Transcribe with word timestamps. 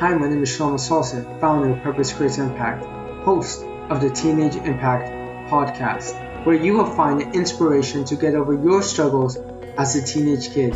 Hi, 0.00 0.14
my 0.14 0.30
name 0.30 0.42
is 0.42 0.48
Shlomo 0.48 0.78
Solson, 0.78 1.38
founder 1.40 1.72
of 1.72 1.82
Purpose 1.82 2.10
Creates 2.10 2.38
Impact, 2.38 2.86
host 3.22 3.62
of 3.90 4.00
the 4.00 4.08
Teenage 4.08 4.56
Impact 4.56 5.10
podcast, 5.50 6.46
where 6.46 6.56
you 6.56 6.72
will 6.72 6.86
find 6.86 7.34
inspiration 7.34 8.06
to 8.06 8.16
get 8.16 8.34
over 8.34 8.54
your 8.54 8.80
struggles 8.82 9.36
as 9.76 9.96
a 9.96 10.02
teenage 10.02 10.54
kid. 10.54 10.74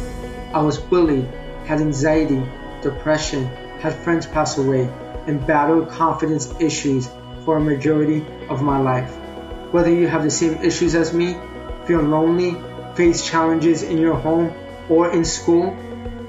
I 0.53 0.61
was 0.61 0.77
bullied, 0.79 1.25
had 1.65 1.81
anxiety, 1.81 2.47
depression, 2.83 3.47
had 3.81 3.95
friends 3.95 4.27
pass 4.27 4.59
away, 4.59 4.93
and 5.27 5.47
battled 5.47 5.89
confidence 5.89 6.53
issues 6.61 7.09
for 7.47 7.57
a 7.57 7.61
majority 7.61 8.27
of 8.51 8.61
my 8.61 8.79
life. 8.79 9.11
Whether 9.73 9.91
you 9.91 10.07
have 10.07 10.23
the 10.23 10.31
same 10.31 10.63
issues 10.63 10.95
as 10.95 11.15
me, 11.15 11.39
feel 11.87 12.03
lonely, 12.03 12.59
face 12.95 13.27
challenges 13.27 13.85
in 13.85 13.97
your 13.97 14.17
home 14.17 14.53
or 14.91 15.11
in 15.13 15.25
school, 15.25 15.75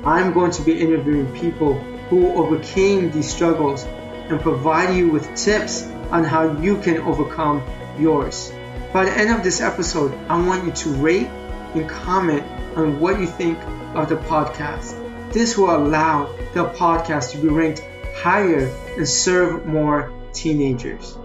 I'm 0.05 0.31
going 0.31 0.51
to 0.51 0.61
be 0.61 0.79
interviewing 0.79 1.29
people 1.33 1.73
who 2.09 2.33
overcame 2.33 3.11
these 3.11 3.31
struggles 3.31 3.83
and 3.83 4.39
provide 4.39 4.95
you 4.95 5.09
with 5.09 5.33
tips 5.35 5.83
on 6.11 6.23
how 6.23 6.57
you 6.59 6.77
can 6.81 6.99
overcome 6.99 7.63
yours. 7.99 8.51
By 8.93 9.05
the 9.05 9.17
end 9.17 9.31
of 9.31 9.43
this 9.43 9.61
episode, 9.61 10.13
I 10.29 10.45
want 10.45 10.65
you 10.65 10.71
to 10.71 10.89
rate 10.93 11.27
and 11.73 11.89
comment 11.89 12.43
on 12.75 12.99
what 12.99 13.19
you 13.19 13.27
think 13.27 13.57
of 13.95 14.09
the 14.09 14.17
podcast. 14.17 15.01
This 15.33 15.57
will 15.57 15.75
allow 15.75 16.25
the 16.53 16.65
podcast 16.69 17.31
to 17.31 17.37
be 17.39 17.47
ranked 17.47 17.83
higher 18.15 18.67
and 18.97 19.07
serve 19.07 19.65
more 19.65 20.13
teenagers. 20.33 21.17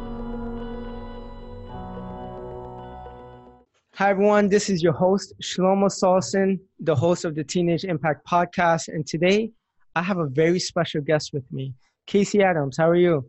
Hi, 3.94 4.10
everyone. 4.10 4.48
This 4.48 4.70
is 4.70 4.82
your 4.82 4.94
host, 4.94 5.34
Shlomo 5.42 5.90
Solson, 5.90 6.58
the 6.78 6.94
host 6.94 7.26
of 7.26 7.34
the 7.34 7.44
Teenage 7.44 7.84
Impact 7.84 8.26
Podcast. 8.26 8.88
And 8.88 9.06
today 9.06 9.52
I 9.94 10.02
have 10.02 10.18
a 10.18 10.26
very 10.26 10.60
special 10.60 11.00
guest 11.00 11.30
with 11.32 11.44
me, 11.50 11.74
Casey 12.06 12.42
Adams. 12.42 12.76
How 12.76 12.88
are 12.88 12.96
you? 12.96 13.28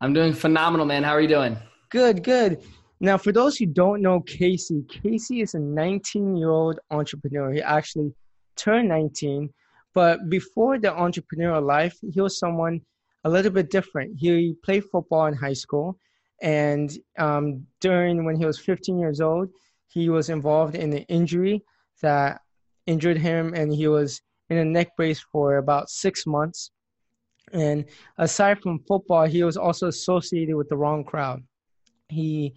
I'm 0.00 0.12
doing 0.12 0.32
phenomenal, 0.32 0.86
man. 0.86 1.02
How 1.02 1.12
are 1.12 1.20
you 1.20 1.28
doing? 1.28 1.56
Good, 1.90 2.24
good. 2.24 2.62
Now, 3.00 3.16
for 3.16 3.32
those 3.32 3.56
who 3.56 3.66
don't 3.66 4.02
know 4.02 4.20
Casey, 4.20 4.84
Casey 4.88 5.40
is 5.40 5.54
a 5.54 5.58
19 5.58 6.36
year 6.36 6.50
old 6.50 6.78
entrepreneur. 6.90 7.52
He 7.52 7.62
actually 7.62 8.12
turned 8.56 8.88
19, 8.88 9.50
but 9.94 10.28
before 10.28 10.78
the 10.78 10.88
entrepreneurial 10.88 11.64
life, 11.64 11.96
he 12.12 12.20
was 12.20 12.38
someone 12.38 12.80
a 13.24 13.30
little 13.30 13.52
bit 13.52 13.70
different. 13.70 14.16
He 14.18 14.54
played 14.64 14.84
football 14.84 15.26
in 15.26 15.34
high 15.34 15.54
school, 15.54 15.98
and 16.42 16.90
um, 17.18 17.66
during 17.80 18.24
when 18.24 18.36
he 18.36 18.46
was 18.46 18.58
15 18.58 18.98
years 18.98 19.20
old, 19.20 19.48
he 19.88 20.08
was 20.08 20.28
involved 20.28 20.74
in 20.74 20.92
an 20.92 21.04
injury 21.08 21.62
that 22.02 22.40
injured 22.86 23.18
him, 23.18 23.54
and 23.54 23.72
he 23.72 23.88
was 23.88 24.20
in 24.50 24.58
a 24.58 24.64
neck 24.64 24.96
brace 24.96 25.24
for 25.32 25.56
about 25.56 25.88
six 25.88 26.26
months. 26.26 26.70
And 27.52 27.84
aside 28.18 28.60
from 28.60 28.80
football, 28.80 29.24
he 29.24 29.42
was 29.42 29.56
also 29.56 29.88
associated 29.88 30.56
with 30.56 30.68
the 30.68 30.76
wrong 30.76 31.04
crowd. 31.04 31.42
He 32.08 32.54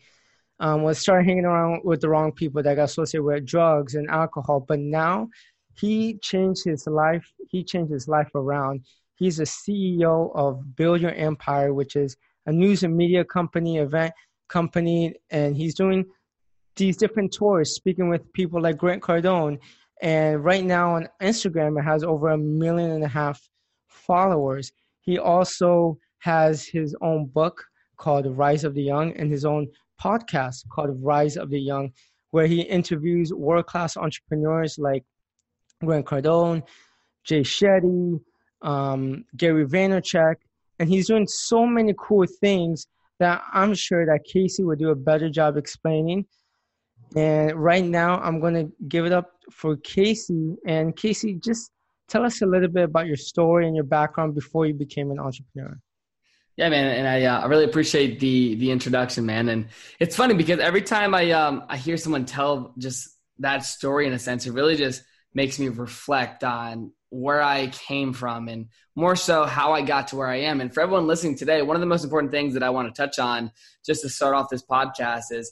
um, 0.59 0.83
was 0.83 0.99
started 0.99 1.25
hanging 1.25 1.45
around 1.45 1.81
with 1.83 2.01
the 2.01 2.09
wrong 2.09 2.31
people 2.31 2.61
that 2.63 2.75
got 2.75 2.83
associated 2.83 3.23
with 3.23 3.45
drugs 3.45 3.95
and 3.95 4.09
alcohol. 4.09 4.65
But 4.67 4.79
now 4.79 5.29
he 5.75 6.15
changed 6.19 6.63
his 6.65 6.85
life. 6.87 7.25
He 7.49 7.63
changed 7.63 7.91
his 7.91 8.07
life 8.07 8.29
around. 8.35 8.85
He's 9.15 9.39
a 9.39 9.43
CEO 9.43 10.31
of 10.35 10.75
Build 10.75 11.01
Your 11.01 11.13
Empire, 11.13 11.73
which 11.73 11.95
is 11.95 12.17
a 12.45 12.51
news 12.51 12.83
and 12.83 12.95
media 12.95 13.23
company, 13.23 13.77
event 13.77 14.13
company, 14.49 15.15
and 15.29 15.55
he's 15.55 15.75
doing 15.75 16.05
these 16.75 16.97
different 16.97 17.31
tours, 17.31 17.75
speaking 17.75 18.09
with 18.09 18.31
people 18.33 18.61
like 18.61 18.77
Grant 18.77 19.01
Cardone. 19.01 19.59
And 20.01 20.43
right 20.43 20.63
now 20.63 20.95
on 20.95 21.07
Instagram, 21.21 21.79
it 21.79 21.83
has 21.83 22.03
over 22.03 22.29
a 22.29 22.37
million 22.37 22.91
and 22.91 23.03
a 23.03 23.07
half 23.07 23.41
followers. 23.87 24.71
He 25.01 25.17
also 25.17 25.97
has 26.19 26.65
his 26.65 26.95
own 27.01 27.27
book 27.27 27.63
called 27.97 28.25
Rise 28.37 28.63
of 28.63 28.73
the 28.73 28.83
Young 28.83 29.13
and 29.13 29.31
his 29.31 29.45
own 29.45 29.67
podcast 30.01 30.67
called 30.69 30.91
Rise 31.01 31.37
of 31.37 31.49
the 31.49 31.59
Young, 31.59 31.91
where 32.31 32.47
he 32.47 32.61
interviews 32.61 33.31
world 33.33 33.67
class 33.67 33.95
entrepreneurs 33.95 34.77
like 34.77 35.03
Grant 35.83 36.05
Cardone, 36.05 36.63
Jay 37.23 37.41
Shetty, 37.41 38.19
um, 38.61 39.25
Gary 39.37 39.65
Vaynerchuk, 39.65 40.35
and 40.79 40.89
he's 40.89 41.07
doing 41.07 41.27
so 41.27 41.65
many 41.65 41.93
cool 41.97 42.25
things 42.39 42.87
that 43.19 43.43
I'm 43.53 43.73
sure 43.73 44.05
that 44.05 44.25
Casey 44.25 44.63
would 44.63 44.79
do 44.79 44.89
a 44.89 44.95
better 44.95 45.29
job 45.29 45.57
explaining. 45.57 46.25
And 47.15 47.53
right 47.53 47.83
now, 47.83 48.19
I'm 48.19 48.39
going 48.39 48.55
to 48.55 48.71
give 48.87 49.05
it 49.05 49.11
up 49.11 49.31
for 49.51 49.77
Casey. 49.77 50.55
And 50.65 50.95
Casey, 50.95 51.35
just 51.35 51.71
tell 52.07 52.25
us 52.25 52.41
a 52.41 52.45
little 52.45 52.69
bit 52.69 52.83
about 52.83 53.07
your 53.07 53.17
story 53.17 53.67
and 53.67 53.75
your 53.75 53.85
background 53.85 54.35
before 54.35 54.65
you 54.65 54.73
became 54.73 55.11
an 55.11 55.19
entrepreneur. 55.19 55.79
Yeah, 56.55 56.69
man, 56.69 56.85
and 56.85 57.07
I 57.07 57.23
uh, 57.23 57.41
I 57.41 57.45
really 57.47 57.63
appreciate 57.65 58.19
the 58.19 58.53
the 58.55 58.69
introduction, 58.69 59.25
man. 59.25 59.49
And 59.49 59.69
it's 59.99 60.15
funny 60.15 60.35
because 60.35 60.59
every 60.59 60.83
time 60.83 61.15
I 61.15 61.31
um 61.31 61.63
I 61.67 61.77
hear 61.77 61.97
someone 61.97 62.25
tell 62.25 62.75
just 62.77 63.09
that 63.39 63.65
story 63.65 64.05
in 64.05 64.13
a 64.13 64.19
sense, 64.19 64.45
it 64.45 64.51
really 64.51 64.75
just 64.75 65.01
makes 65.33 65.57
me 65.57 65.69
reflect 65.69 66.43
on 66.43 66.91
where 67.09 67.41
I 67.41 67.67
came 67.67 68.13
from 68.13 68.47
and 68.47 68.67
more 68.95 69.15
so 69.15 69.45
how 69.45 69.73
I 69.73 69.81
got 69.81 70.09
to 70.09 70.15
where 70.15 70.27
I 70.27 70.41
am. 70.41 70.61
And 70.61 70.71
for 70.71 70.81
everyone 70.81 71.07
listening 71.07 71.37
today, 71.37 71.63
one 71.63 71.75
of 71.75 71.79
the 71.79 71.87
most 71.87 72.03
important 72.03 72.31
things 72.31 72.53
that 72.53 72.63
I 72.63 72.69
want 72.69 72.93
to 72.93 73.01
touch 73.01 73.17
on 73.17 73.51
just 73.83 74.01
to 74.01 74.09
start 74.09 74.35
off 74.35 74.49
this 74.49 74.63
podcast 74.63 75.31
is 75.31 75.51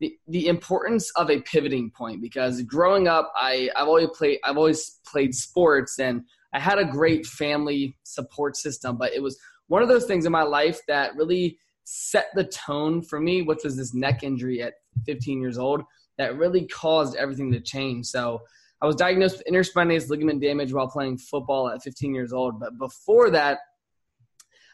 the, 0.00 0.16
the 0.28 0.48
importance 0.48 1.10
of 1.16 1.30
a 1.30 1.40
pivoting 1.42 1.90
point 1.90 2.20
because 2.20 2.62
growing 2.62 3.08
up 3.08 3.32
I, 3.36 3.70
I've 3.76 3.88
always 3.88 4.08
played 4.14 4.38
I've 4.44 4.56
always 4.56 5.00
played 5.06 5.34
sports 5.34 5.98
and 5.98 6.22
I 6.54 6.60
had 6.60 6.78
a 6.78 6.84
great 6.84 7.26
family 7.26 7.96
support 8.04 8.56
system, 8.56 8.96
but 8.96 9.12
it 9.12 9.20
was 9.20 9.36
one 9.66 9.82
of 9.82 9.88
those 9.88 10.04
things 10.04 10.24
in 10.24 10.30
my 10.32 10.44
life 10.44 10.80
that 10.86 11.16
really 11.16 11.58
set 11.82 12.28
the 12.34 12.44
tone 12.44 13.02
for 13.02 13.20
me, 13.20 13.42
which 13.42 13.64
was 13.64 13.76
this 13.76 13.92
neck 13.92 14.22
injury 14.22 14.62
at 14.62 14.74
15 15.04 15.40
years 15.40 15.58
old 15.58 15.82
that 16.16 16.36
really 16.36 16.66
caused 16.68 17.16
everything 17.16 17.50
to 17.52 17.60
change. 17.60 18.06
So 18.06 18.40
I 18.80 18.86
was 18.86 18.94
diagnosed 18.94 19.38
with 19.38 19.46
interspinous 19.46 20.08
ligament 20.08 20.40
damage 20.40 20.72
while 20.72 20.88
playing 20.88 21.18
football 21.18 21.68
at 21.68 21.82
15 21.82 22.14
years 22.14 22.32
old. 22.32 22.60
But 22.60 22.78
before 22.78 23.30
that, 23.30 23.58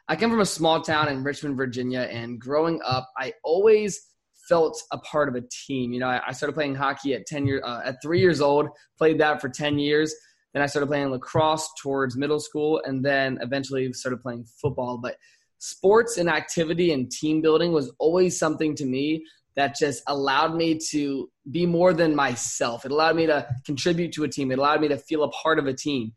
I 0.06 0.16
came 0.16 0.28
from 0.28 0.40
a 0.40 0.46
small 0.46 0.82
town 0.82 1.08
in 1.08 1.24
Richmond, 1.24 1.56
Virginia, 1.56 2.00
and 2.00 2.38
growing 2.38 2.80
up, 2.84 3.08
I 3.16 3.32
always 3.42 4.09
felt 4.50 4.82
a 4.92 4.98
part 4.98 5.28
of 5.28 5.36
a 5.36 5.42
team. 5.66 5.92
You 5.92 6.00
know, 6.00 6.08
I, 6.08 6.32
started 6.32 6.54
playing 6.54 6.74
hockey 6.74 7.14
at 7.14 7.24
10 7.24 7.46
years, 7.46 7.62
uh, 7.64 7.80
at 7.84 8.02
three 8.02 8.20
years 8.20 8.40
old, 8.40 8.68
played 8.98 9.20
that 9.20 9.40
for 9.40 9.48
10 9.48 9.78
years. 9.78 10.12
Then 10.52 10.62
I 10.62 10.66
started 10.66 10.88
playing 10.88 11.10
lacrosse 11.10 11.70
towards 11.80 12.16
middle 12.16 12.40
school, 12.40 12.82
and 12.84 13.04
then 13.04 13.38
eventually 13.40 13.92
started 13.92 14.20
playing 14.20 14.44
football. 14.60 14.98
But 14.98 15.16
sports 15.58 16.18
and 16.18 16.28
activity 16.28 16.92
and 16.92 17.10
team 17.10 17.40
building 17.40 17.72
was 17.72 17.92
always 18.00 18.38
something 18.38 18.74
to 18.74 18.84
me 18.84 19.24
that 19.54 19.76
just 19.76 20.02
allowed 20.08 20.56
me 20.56 20.78
to 20.90 21.30
be 21.50 21.66
more 21.66 21.92
than 21.92 22.16
myself. 22.16 22.84
It 22.84 22.90
allowed 22.90 23.16
me 23.16 23.26
to 23.26 23.46
contribute 23.64 24.12
to 24.12 24.24
a 24.24 24.28
team. 24.28 24.50
It 24.50 24.58
allowed 24.58 24.80
me 24.80 24.88
to 24.88 24.98
feel 24.98 25.22
a 25.22 25.30
part 25.30 25.60
of 25.60 25.66
a 25.66 25.72
team. 25.72 26.12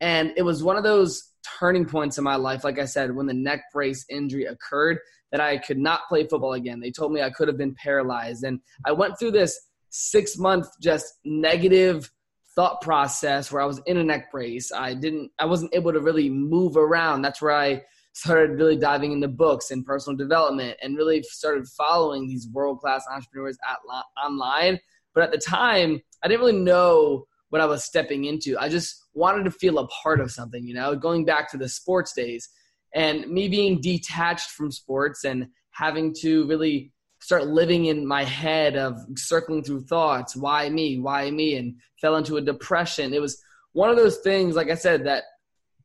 And 0.00 0.32
it 0.36 0.42
was 0.42 0.62
one 0.62 0.76
of 0.76 0.84
those 0.84 1.33
turning 1.58 1.84
points 1.86 2.18
in 2.18 2.24
my 2.24 2.36
life, 2.36 2.64
like 2.64 2.78
I 2.78 2.84
said, 2.84 3.14
when 3.14 3.26
the 3.26 3.34
neck 3.34 3.64
brace 3.72 4.04
injury 4.08 4.44
occurred, 4.44 4.98
that 5.32 5.40
I 5.40 5.58
could 5.58 5.78
not 5.78 6.08
play 6.08 6.26
football 6.26 6.52
again. 6.54 6.80
They 6.80 6.90
told 6.90 7.12
me 7.12 7.22
I 7.22 7.30
could 7.30 7.48
have 7.48 7.58
been 7.58 7.74
paralyzed. 7.74 8.44
And 8.44 8.60
I 8.86 8.92
went 8.92 9.18
through 9.18 9.32
this 9.32 9.58
six 9.90 10.38
month 10.38 10.68
just 10.80 11.14
negative 11.24 12.10
thought 12.54 12.80
process 12.80 13.50
where 13.50 13.60
I 13.60 13.66
was 13.66 13.80
in 13.86 13.96
a 13.96 14.04
neck 14.04 14.30
brace. 14.30 14.70
I 14.72 14.94
didn't, 14.94 15.30
I 15.38 15.46
wasn't 15.46 15.74
able 15.74 15.92
to 15.92 16.00
really 16.00 16.30
move 16.30 16.76
around. 16.76 17.22
That's 17.22 17.42
where 17.42 17.54
I 17.54 17.82
started 18.12 18.58
really 18.58 18.76
diving 18.76 19.10
into 19.10 19.26
books 19.26 19.72
and 19.72 19.84
personal 19.84 20.16
development 20.16 20.76
and 20.82 20.96
really 20.96 21.22
started 21.24 21.66
following 21.66 22.28
these 22.28 22.48
world 22.48 22.78
class 22.78 23.04
entrepreneurs 23.10 23.58
at 23.68 23.78
online. 24.24 24.78
But 25.14 25.24
at 25.24 25.32
the 25.32 25.38
time, 25.38 26.00
I 26.22 26.28
didn't 26.28 26.40
really 26.40 26.60
know 26.60 27.26
what 27.54 27.60
I 27.60 27.66
was 27.66 27.84
stepping 27.84 28.24
into. 28.24 28.58
I 28.58 28.68
just 28.68 29.04
wanted 29.14 29.44
to 29.44 29.50
feel 29.52 29.78
a 29.78 29.86
part 29.86 30.20
of 30.20 30.32
something, 30.32 30.66
you 30.66 30.74
know, 30.74 30.96
going 30.96 31.24
back 31.24 31.48
to 31.52 31.56
the 31.56 31.68
sports 31.68 32.12
days 32.12 32.48
and 32.96 33.28
me 33.28 33.46
being 33.46 33.80
detached 33.80 34.50
from 34.50 34.72
sports 34.72 35.22
and 35.22 35.46
having 35.70 36.12
to 36.22 36.48
really 36.48 36.90
start 37.20 37.46
living 37.46 37.84
in 37.84 38.04
my 38.04 38.24
head 38.24 38.76
of 38.76 38.98
circling 39.14 39.62
through 39.62 39.82
thoughts 39.82 40.34
why 40.34 40.68
me 40.68 40.98
why 40.98 41.30
me 41.30 41.54
and 41.54 41.76
fell 42.00 42.16
into 42.16 42.38
a 42.38 42.40
depression 42.40 43.14
it 43.14 43.20
was 43.20 43.40
one 43.72 43.88
of 43.88 43.96
those 43.96 44.18
things 44.18 44.56
like 44.56 44.68
i 44.68 44.74
said 44.74 45.06
that 45.06 45.22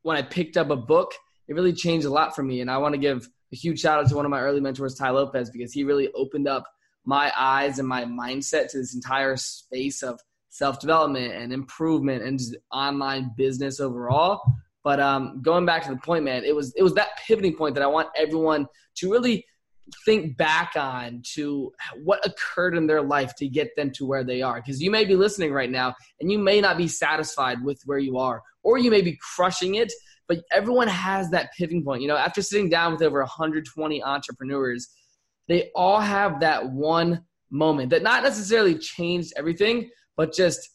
when 0.02 0.18
i 0.18 0.22
picked 0.22 0.58
up 0.58 0.70
a 0.70 0.76
book 0.76 1.14
it 1.48 1.54
really 1.54 1.72
changed 1.72 2.06
a 2.06 2.10
lot 2.10 2.36
for 2.36 2.44
me 2.44 2.60
and 2.60 2.70
i 2.70 2.78
want 2.78 2.94
to 2.94 3.00
give 3.00 3.30
a 3.54 3.56
huge 3.56 3.80
shout 3.80 4.00
out 4.04 4.10
to 4.10 4.16
one 4.16 4.26
of 4.26 4.32
my 4.32 4.42
early 4.42 4.60
mentors 4.60 4.96
Tai 4.96 5.12
Lopez 5.12 5.50
because 5.50 5.72
he 5.72 5.86
really 5.86 6.10
opened 6.14 6.48
up 6.48 6.66
my 7.06 7.32
eyes 7.38 7.80
and 7.80 7.88
my 7.88 8.04
mindset 8.04 8.70
to 8.70 8.80
this 8.80 8.94
entire 8.94 9.38
space 9.38 10.04
of 10.04 10.20
self-development 10.50 11.34
and 11.34 11.54
improvement 11.54 12.24
and 12.24 12.40
online 12.72 13.32
business 13.38 13.80
overall 13.80 14.42
but 14.84 15.00
um, 15.00 15.42
going 15.42 15.66
back 15.66 15.84
to 15.84 15.90
the 15.90 15.98
point, 15.98 16.24
man, 16.24 16.44
it 16.44 16.56
was 16.56 16.74
it 16.76 16.84
was 16.84 16.94
that 16.96 17.10
pivoting 17.28 17.56
point 17.56 17.76
that 17.76 17.84
I 17.84 17.88
want 17.88 18.10
everyone 18.16 18.68
to 18.96 19.12
really 19.12 19.46
think 20.06 20.38
back 20.38 20.74
on 20.76 21.22
to 21.34 21.72
what 22.04 22.26
occurred 22.26 22.78
in 22.78 22.88
their 22.88 23.02
life 23.02 23.36
to 23.36 23.48
get 23.48 23.76
them 23.76 23.92
to 23.92 24.06
where 24.06 24.24
they 24.24 24.42
are. 24.42 24.56
Because 24.56 24.82
you 24.82 24.92
may 24.92 25.04
be 25.04 25.16
listening 25.16 25.52
right 25.52 25.70
now 25.70 25.96
and 26.22 26.32
you 26.32 26.38
may 26.38 26.62
not 26.62 26.78
be 26.78 26.88
satisfied 26.88 27.64
with 27.64 27.82
where 27.86 27.98
you 27.98 28.18
are, 28.18 28.42
or 28.64 28.78
you 28.78 28.92
may 28.92 29.02
be 29.02 29.18
crushing 29.36 29.76
it, 29.76 29.92
but 30.28 30.40
everyone 30.52 30.88
has 30.88 31.30
that 31.32 31.50
pivoting 31.58 31.84
point. 31.84 32.02
You 32.02 32.08
know, 32.08 32.18
after 32.18 32.42
sitting 32.42 32.70
down 32.70 32.94
with 32.94 33.02
over 33.02 33.20
120 33.20 34.04
entrepreneurs, 34.04 34.90
they 35.48 35.72
all 35.76 36.00
have 36.00 36.40
that 36.40 36.70
one 36.72 37.26
moment 37.52 37.90
that 37.90 38.04
not 38.04 38.24
necessarily 38.24 38.78
changed 38.78 39.34
everything, 39.36 39.90
but 40.20 40.34
just 40.34 40.72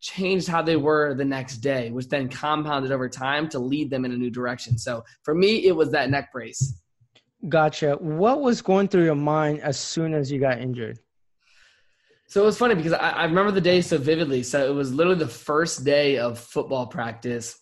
changed 0.00 0.46
how 0.46 0.62
they 0.62 0.76
were 0.76 1.14
the 1.14 1.24
next 1.24 1.56
day, 1.56 1.90
which 1.90 2.08
then 2.08 2.28
compounded 2.28 2.92
over 2.92 3.08
time 3.08 3.48
to 3.48 3.58
lead 3.58 3.90
them 3.90 4.04
in 4.04 4.12
a 4.12 4.16
new 4.16 4.30
direction. 4.30 4.78
So 4.78 5.02
for 5.24 5.34
me, 5.34 5.66
it 5.66 5.74
was 5.74 5.90
that 5.90 6.10
neck 6.10 6.30
brace. 6.32 6.80
Gotcha. 7.48 7.96
What 7.96 8.40
was 8.40 8.62
going 8.62 8.86
through 8.86 9.02
your 9.02 9.16
mind 9.16 9.62
as 9.62 9.80
soon 9.80 10.14
as 10.14 10.30
you 10.30 10.38
got 10.38 10.60
injured? 10.60 11.00
So 12.28 12.42
it 12.42 12.46
was 12.46 12.56
funny 12.56 12.76
because 12.76 12.92
I, 12.92 13.10
I 13.10 13.24
remember 13.24 13.50
the 13.50 13.60
day 13.60 13.80
so 13.80 13.98
vividly. 13.98 14.44
So 14.44 14.64
it 14.64 14.72
was 14.72 14.94
literally 14.94 15.18
the 15.18 15.26
first 15.26 15.84
day 15.84 16.18
of 16.18 16.38
football 16.38 16.86
practice. 16.86 17.58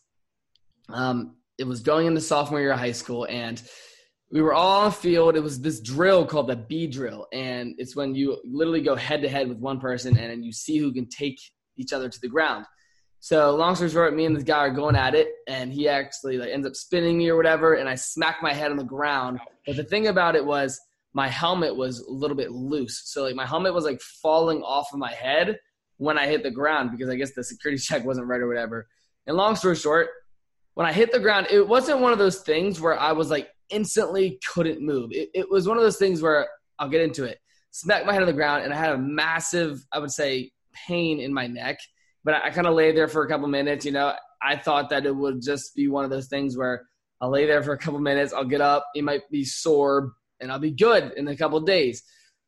Um, 0.90 1.36
it 1.56 1.64
was 1.64 1.80
going 1.80 2.06
into 2.06 2.20
sophomore 2.20 2.60
year 2.60 2.72
of 2.72 2.78
high 2.78 2.92
school, 2.92 3.26
and 3.30 3.62
we 4.32 4.40
were 4.40 4.54
all 4.54 4.80
on 4.80 4.84
the 4.86 4.96
field. 4.96 5.36
It 5.36 5.42
was 5.42 5.60
this 5.60 5.78
drill 5.78 6.26
called 6.26 6.48
the 6.48 6.56
B 6.56 6.86
drill, 6.86 7.28
and 7.34 7.74
it's 7.76 7.94
when 7.94 8.14
you 8.14 8.38
literally 8.44 8.80
go 8.80 8.96
head 8.96 9.20
to 9.22 9.28
head 9.28 9.46
with 9.46 9.58
one 9.58 9.78
person, 9.78 10.16
and 10.16 10.42
you 10.42 10.52
see 10.52 10.78
who 10.78 10.90
can 10.90 11.06
take 11.06 11.38
each 11.76 11.92
other 11.92 12.08
to 12.08 12.20
the 12.20 12.28
ground. 12.28 12.64
So 13.20 13.54
long 13.54 13.76
story 13.76 13.90
short, 13.90 14.16
me 14.16 14.24
and 14.24 14.34
this 14.34 14.42
guy 14.42 14.58
are 14.58 14.70
going 14.70 14.96
at 14.96 15.14
it, 15.14 15.28
and 15.46 15.70
he 15.70 15.86
actually 15.86 16.38
like 16.38 16.48
ends 16.48 16.66
up 16.66 16.74
spinning 16.74 17.18
me 17.18 17.28
or 17.28 17.36
whatever, 17.36 17.74
and 17.74 17.88
I 17.88 17.94
smack 17.94 18.38
my 18.42 18.54
head 18.54 18.70
on 18.70 18.78
the 18.78 18.84
ground. 18.84 19.38
But 19.66 19.76
the 19.76 19.84
thing 19.84 20.06
about 20.06 20.34
it 20.34 20.44
was 20.44 20.80
my 21.12 21.28
helmet 21.28 21.76
was 21.76 22.00
a 22.00 22.10
little 22.10 22.36
bit 22.36 22.52
loose, 22.52 23.02
so 23.04 23.24
like 23.24 23.34
my 23.34 23.46
helmet 23.46 23.74
was 23.74 23.84
like 23.84 24.00
falling 24.00 24.62
off 24.62 24.94
of 24.94 24.98
my 24.98 25.12
head 25.12 25.58
when 25.98 26.16
I 26.16 26.26
hit 26.26 26.42
the 26.42 26.50
ground 26.50 26.90
because 26.90 27.10
I 27.10 27.16
guess 27.16 27.34
the 27.34 27.44
security 27.44 27.78
check 27.82 28.02
wasn't 28.02 28.28
right 28.28 28.40
or 28.40 28.48
whatever. 28.48 28.88
And 29.26 29.36
long 29.36 29.56
story 29.56 29.76
short, 29.76 30.08
when 30.72 30.86
I 30.86 30.92
hit 30.94 31.12
the 31.12 31.20
ground, 31.20 31.48
it 31.50 31.68
wasn't 31.68 32.00
one 32.00 32.12
of 32.12 32.18
those 32.18 32.40
things 32.40 32.80
where 32.80 32.98
I 32.98 33.12
was 33.12 33.28
like 33.28 33.48
instantly 33.72 34.38
couldn't 34.52 34.80
move. 34.80 35.10
It, 35.12 35.30
it 35.34 35.50
was 35.50 35.66
one 35.66 35.76
of 35.76 35.82
those 35.82 35.96
things 35.96 36.22
where 36.22 36.48
I'll 36.78 36.88
get 36.88 37.00
into 37.00 37.24
it. 37.24 37.38
Smacked 37.70 38.06
my 38.06 38.12
head 38.12 38.22
on 38.22 38.26
the 38.26 38.32
ground, 38.32 38.64
and 38.64 38.72
I 38.72 38.76
had 38.76 38.92
a 38.92 38.98
massive, 38.98 39.84
I 39.92 39.98
would 39.98 40.10
say, 40.10 40.52
pain 40.86 41.20
in 41.20 41.32
my 41.32 41.46
neck. 41.46 41.78
But 42.24 42.34
I, 42.34 42.48
I 42.48 42.50
kind 42.50 42.66
of 42.66 42.74
lay 42.74 42.92
there 42.92 43.08
for 43.08 43.24
a 43.24 43.28
couple 43.28 43.48
minutes. 43.48 43.84
You 43.84 43.92
know, 43.92 44.14
I 44.42 44.56
thought 44.56 44.90
that 44.90 45.06
it 45.06 45.14
would 45.14 45.40
just 45.42 45.74
be 45.74 45.88
one 45.88 46.04
of 46.04 46.10
those 46.10 46.28
things 46.28 46.56
where 46.56 46.86
I'll 47.20 47.30
lay 47.30 47.46
there 47.46 47.62
for 47.62 47.72
a 47.72 47.78
couple 47.78 48.00
minutes, 48.00 48.32
I'll 48.32 48.44
get 48.44 48.60
up, 48.60 48.84
it 48.96 49.04
might 49.04 49.22
be 49.30 49.44
sore, 49.44 50.12
and 50.40 50.50
I'll 50.50 50.58
be 50.58 50.72
good 50.72 51.12
in 51.16 51.28
a 51.28 51.36
couple 51.36 51.60
days. 51.60 52.02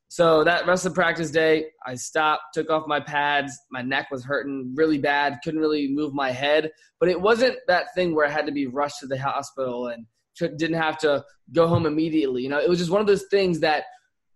So 0.09 0.45
that 0.45 0.67
rest 0.67 0.85
of 0.85 0.95
practice 0.95 1.31
day, 1.31 1.67
I 1.87 1.95
stopped, 1.95 2.43
took 2.55 2.71
off 2.71 2.87
my 2.87 3.01
pads. 3.01 3.57
My 3.71 3.83
neck 3.83 4.09
was 4.11 4.25
hurting 4.25 4.73
really 4.77 4.99
bad, 4.99 5.39
couldn't 5.43 5.61
really 5.61 5.89
move 5.89 6.13
my 6.13 6.31
head. 6.31 6.71
But 7.01 7.09
it 7.09 7.21
wasn't 7.21 7.57
that 7.69 7.95
thing 7.95 8.15
where 8.15 8.27
I 8.27 8.31
had 8.31 8.47
to 8.47 8.53
be 8.53 8.67
rushed 8.67 9.01
to 9.01 9.07
the 9.07 9.19
hospital 9.19 9.89
and 9.89 10.07
didn't 10.39 10.75
have 10.75 10.99
to 10.99 11.25
go 11.53 11.67
home 11.67 11.87
immediately. 11.87 12.43
You 12.43 12.49
know, 12.49 12.61
it 12.61 12.69
was 12.69 12.79
just 12.79 12.91
one 12.91 13.01
of 13.01 13.07
those 13.07 13.25
things 13.31 13.61
that 13.61 13.85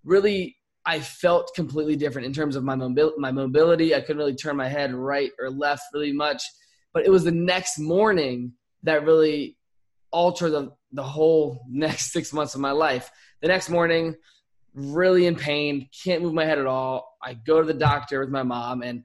really 0.04 0.56
I 0.86 1.00
felt 1.00 1.54
completely 1.54 1.96
different 1.96 2.26
in 2.26 2.32
terms 2.32 2.56
of 2.56 2.64
my 2.64 2.74
mobility. 2.74 3.16
My 3.18 3.32
mobility, 3.32 3.94
I 3.94 4.00
couldn't 4.00 4.18
really 4.18 4.34
turn 4.34 4.56
my 4.56 4.68
head 4.68 4.94
right 4.94 5.30
or 5.38 5.50
left 5.50 5.82
really 5.92 6.12
much. 6.12 6.42
But 6.94 7.04
it 7.04 7.10
was 7.10 7.24
the 7.24 7.30
next 7.30 7.78
morning 7.78 8.52
that 8.84 9.04
really 9.04 9.56
altered 10.10 10.50
the, 10.50 10.72
the 10.92 11.02
whole 11.02 11.64
next 11.68 12.12
six 12.12 12.32
months 12.32 12.54
of 12.54 12.60
my 12.60 12.70
life. 12.70 13.10
The 13.42 13.48
next 13.48 13.68
morning, 13.68 14.16
really 14.74 15.26
in 15.26 15.36
pain, 15.36 15.88
can't 16.04 16.22
move 16.22 16.34
my 16.34 16.44
head 16.44 16.58
at 16.58 16.66
all. 16.66 17.16
I 17.22 17.34
go 17.34 17.60
to 17.60 17.66
the 17.66 17.78
doctor 17.78 18.20
with 18.20 18.30
my 18.30 18.42
mom, 18.42 18.82
and 18.82 19.04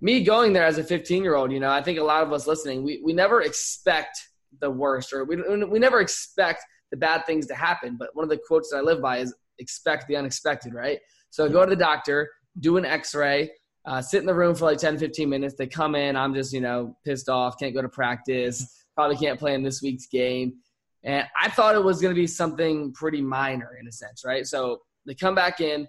me 0.00 0.24
going 0.24 0.52
there 0.52 0.64
as 0.64 0.78
a 0.78 0.84
15 0.84 1.22
year 1.22 1.36
old, 1.36 1.52
you 1.52 1.60
know, 1.60 1.70
I 1.70 1.82
think 1.82 1.98
a 1.98 2.04
lot 2.04 2.24
of 2.24 2.32
us 2.32 2.46
listening, 2.46 2.82
we, 2.82 3.00
we 3.04 3.12
never 3.12 3.40
expect 3.40 4.20
the 4.60 4.70
worst 4.70 5.12
or 5.12 5.24
we, 5.24 5.36
we 5.64 5.78
never 5.78 6.00
expect 6.00 6.64
the 6.90 6.96
bad 6.96 7.26
things 7.26 7.46
to 7.46 7.54
happen. 7.54 7.96
But 7.98 8.10
one 8.14 8.22
of 8.22 8.28
the 8.28 8.40
quotes 8.46 8.70
that 8.70 8.78
I 8.78 8.80
live 8.80 9.00
by 9.02 9.18
is 9.18 9.34
expect 9.58 10.06
the 10.08 10.16
unexpected, 10.16 10.74
right? 10.74 10.98
So 11.30 11.48
go 11.48 11.64
to 11.64 11.70
the 11.70 11.76
doctor, 11.76 12.30
do 12.60 12.76
an 12.76 12.84
x 12.84 13.14
ray, 13.14 13.50
uh, 13.84 14.00
sit 14.00 14.20
in 14.20 14.26
the 14.26 14.34
room 14.34 14.54
for 14.54 14.66
like 14.66 14.78
10, 14.78 14.98
15 14.98 15.28
minutes. 15.28 15.54
They 15.56 15.66
come 15.66 15.94
in, 15.94 16.16
I'm 16.16 16.34
just, 16.34 16.52
you 16.52 16.60
know, 16.60 16.96
pissed 17.04 17.28
off, 17.28 17.58
can't 17.58 17.74
go 17.74 17.82
to 17.82 17.88
practice, 17.88 18.84
probably 18.94 19.16
can't 19.16 19.38
play 19.38 19.54
in 19.54 19.62
this 19.62 19.82
week's 19.82 20.06
game. 20.06 20.54
And 21.02 21.26
I 21.40 21.48
thought 21.48 21.74
it 21.74 21.82
was 21.82 22.00
going 22.00 22.14
to 22.14 22.20
be 22.20 22.26
something 22.26 22.92
pretty 22.92 23.20
minor 23.20 23.76
in 23.80 23.88
a 23.88 23.92
sense, 23.92 24.22
right? 24.24 24.46
So 24.46 24.80
they 25.04 25.14
come 25.14 25.34
back 25.34 25.60
in. 25.60 25.88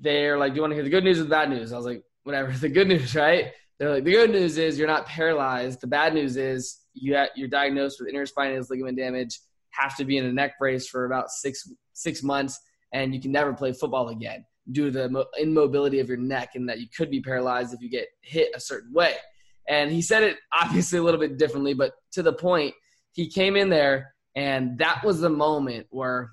They're 0.00 0.36
like, 0.38 0.52
"Do 0.52 0.56
you 0.56 0.62
want 0.62 0.72
to 0.72 0.74
hear 0.74 0.82
the 0.82 0.90
good 0.90 1.04
news 1.04 1.20
or 1.20 1.24
the 1.24 1.28
bad 1.28 1.50
news?" 1.50 1.72
I 1.72 1.76
was 1.76 1.86
like, 1.86 2.02
"Whatever." 2.24 2.50
The 2.58 2.68
good 2.68 2.88
news, 2.88 3.14
right? 3.14 3.52
They're 3.78 3.90
like, 3.90 4.02
"The 4.02 4.10
good 4.10 4.30
news 4.30 4.58
is 4.58 4.76
you're 4.76 4.88
not 4.88 5.06
paralyzed. 5.06 5.80
The 5.80 5.86
bad 5.86 6.14
news 6.14 6.36
is 6.36 6.80
you 6.94 7.12
got, 7.12 7.30
you're 7.36 7.48
diagnosed 7.48 8.00
with 8.00 8.12
interspinous 8.12 8.70
ligament 8.70 8.96
damage. 8.96 9.40
Have 9.70 9.96
to 9.96 10.04
be 10.04 10.18
in 10.18 10.24
a 10.24 10.32
neck 10.32 10.52
brace 10.58 10.86
for 10.88 11.04
about 11.04 11.30
six 11.30 11.68
six 11.92 12.22
months, 12.22 12.60
and 12.92 13.14
you 13.14 13.20
can 13.20 13.32
never 13.32 13.52
play 13.52 13.72
football 13.72 14.08
again 14.08 14.44
due 14.70 14.90
to 14.90 15.08
the 15.08 15.26
immobility 15.38 16.00
of 16.00 16.08
your 16.08 16.16
neck, 16.16 16.50
and 16.54 16.68
that 16.68 16.80
you 16.80 16.86
could 16.96 17.10
be 17.10 17.20
paralyzed 17.20 17.74
if 17.74 17.80
you 17.80 17.90
get 17.90 18.06
hit 18.22 18.50
a 18.54 18.60
certain 18.60 18.92
way." 18.92 19.14
And 19.68 19.90
he 19.90 20.02
said 20.02 20.22
it 20.22 20.36
obviously 20.52 20.98
a 20.98 21.02
little 21.02 21.20
bit 21.20 21.38
differently, 21.38 21.74
but 21.74 21.92
to 22.12 22.22
the 22.22 22.32
point, 22.32 22.74
he 23.12 23.28
came 23.28 23.56
in 23.56 23.68
there, 23.68 24.14
and 24.36 24.78
that 24.78 25.02
was 25.04 25.20
the 25.20 25.30
moment 25.30 25.86
where 25.90 26.30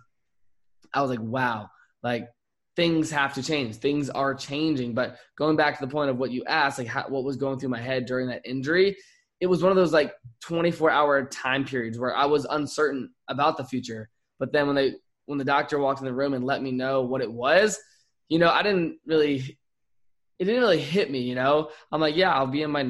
I 0.93 1.01
was 1.01 1.09
like, 1.09 1.21
"Wow." 1.21 1.69
like 2.03 2.29
things 2.75 3.11
have 3.11 3.33
to 3.33 3.43
change 3.43 3.75
things 3.75 4.09
are 4.09 4.33
changing 4.33 4.93
but 4.93 5.17
going 5.37 5.55
back 5.55 5.77
to 5.77 5.85
the 5.85 5.91
point 5.91 6.09
of 6.09 6.17
what 6.17 6.31
you 6.31 6.43
asked 6.45 6.79
like 6.79 6.87
how, 6.87 7.05
what 7.09 7.23
was 7.23 7.35
going 7.35 7.59
through 7.59 7.69
my 7.69 7.81
head 7.81 8.05
during 8.05 8.27
that 8.27 8.41
injury 8.45 8.95
it 9.41 9.47
was 9.47 9.61
one 9.61 9.71
of 9.71 9.75
those 9.75 9.91
like 9.91 10.13
24 10.43 10.89
hour 10.91 11.25
time 11.25 11.65
periods 11.65 11.99
where 11.99 12.15
i 12.15 12.25
was 12.25 12.45
uncertain 12.45 13.09
about 13.27 13.57
the 13.57 13.65
future. 13.65 14.09
But 14.39 14.53
then 14.53 14.67
when 14.67 14.75
they 14.75 14.93
when 15.25 15.37
the 15.37 15.45
doctor 15.45 15.79
walked 15.79 15.99
in 15.99 16.05
the 16.05 16.13
room 16.13 16.33
and 16.33 16.45
let 16.45 16.61
me 16.61 16.71
know 16.71 17.01
what 17.01 17.21
it 17.21 17.31
was 17.31 17.77
you 18.29 18.39
know 18.39 18.49
i 18.49 18.63
didn't 18.63 18.97
really 19.05 19.57
it 20.39 20.45
didn't 20.45 20.61
really 20.61 20.81
hit 20.81 21.11
me 21.11 21.19
you 21.19 21.35
know? 21.35 21.69
I'm 21.91 22.01
like 22.01 22.15
yeah 22.15 22.33
i'll 22.33 22.47
be 22.47 22.61
in 22.61 22.71
my 22.71 22.83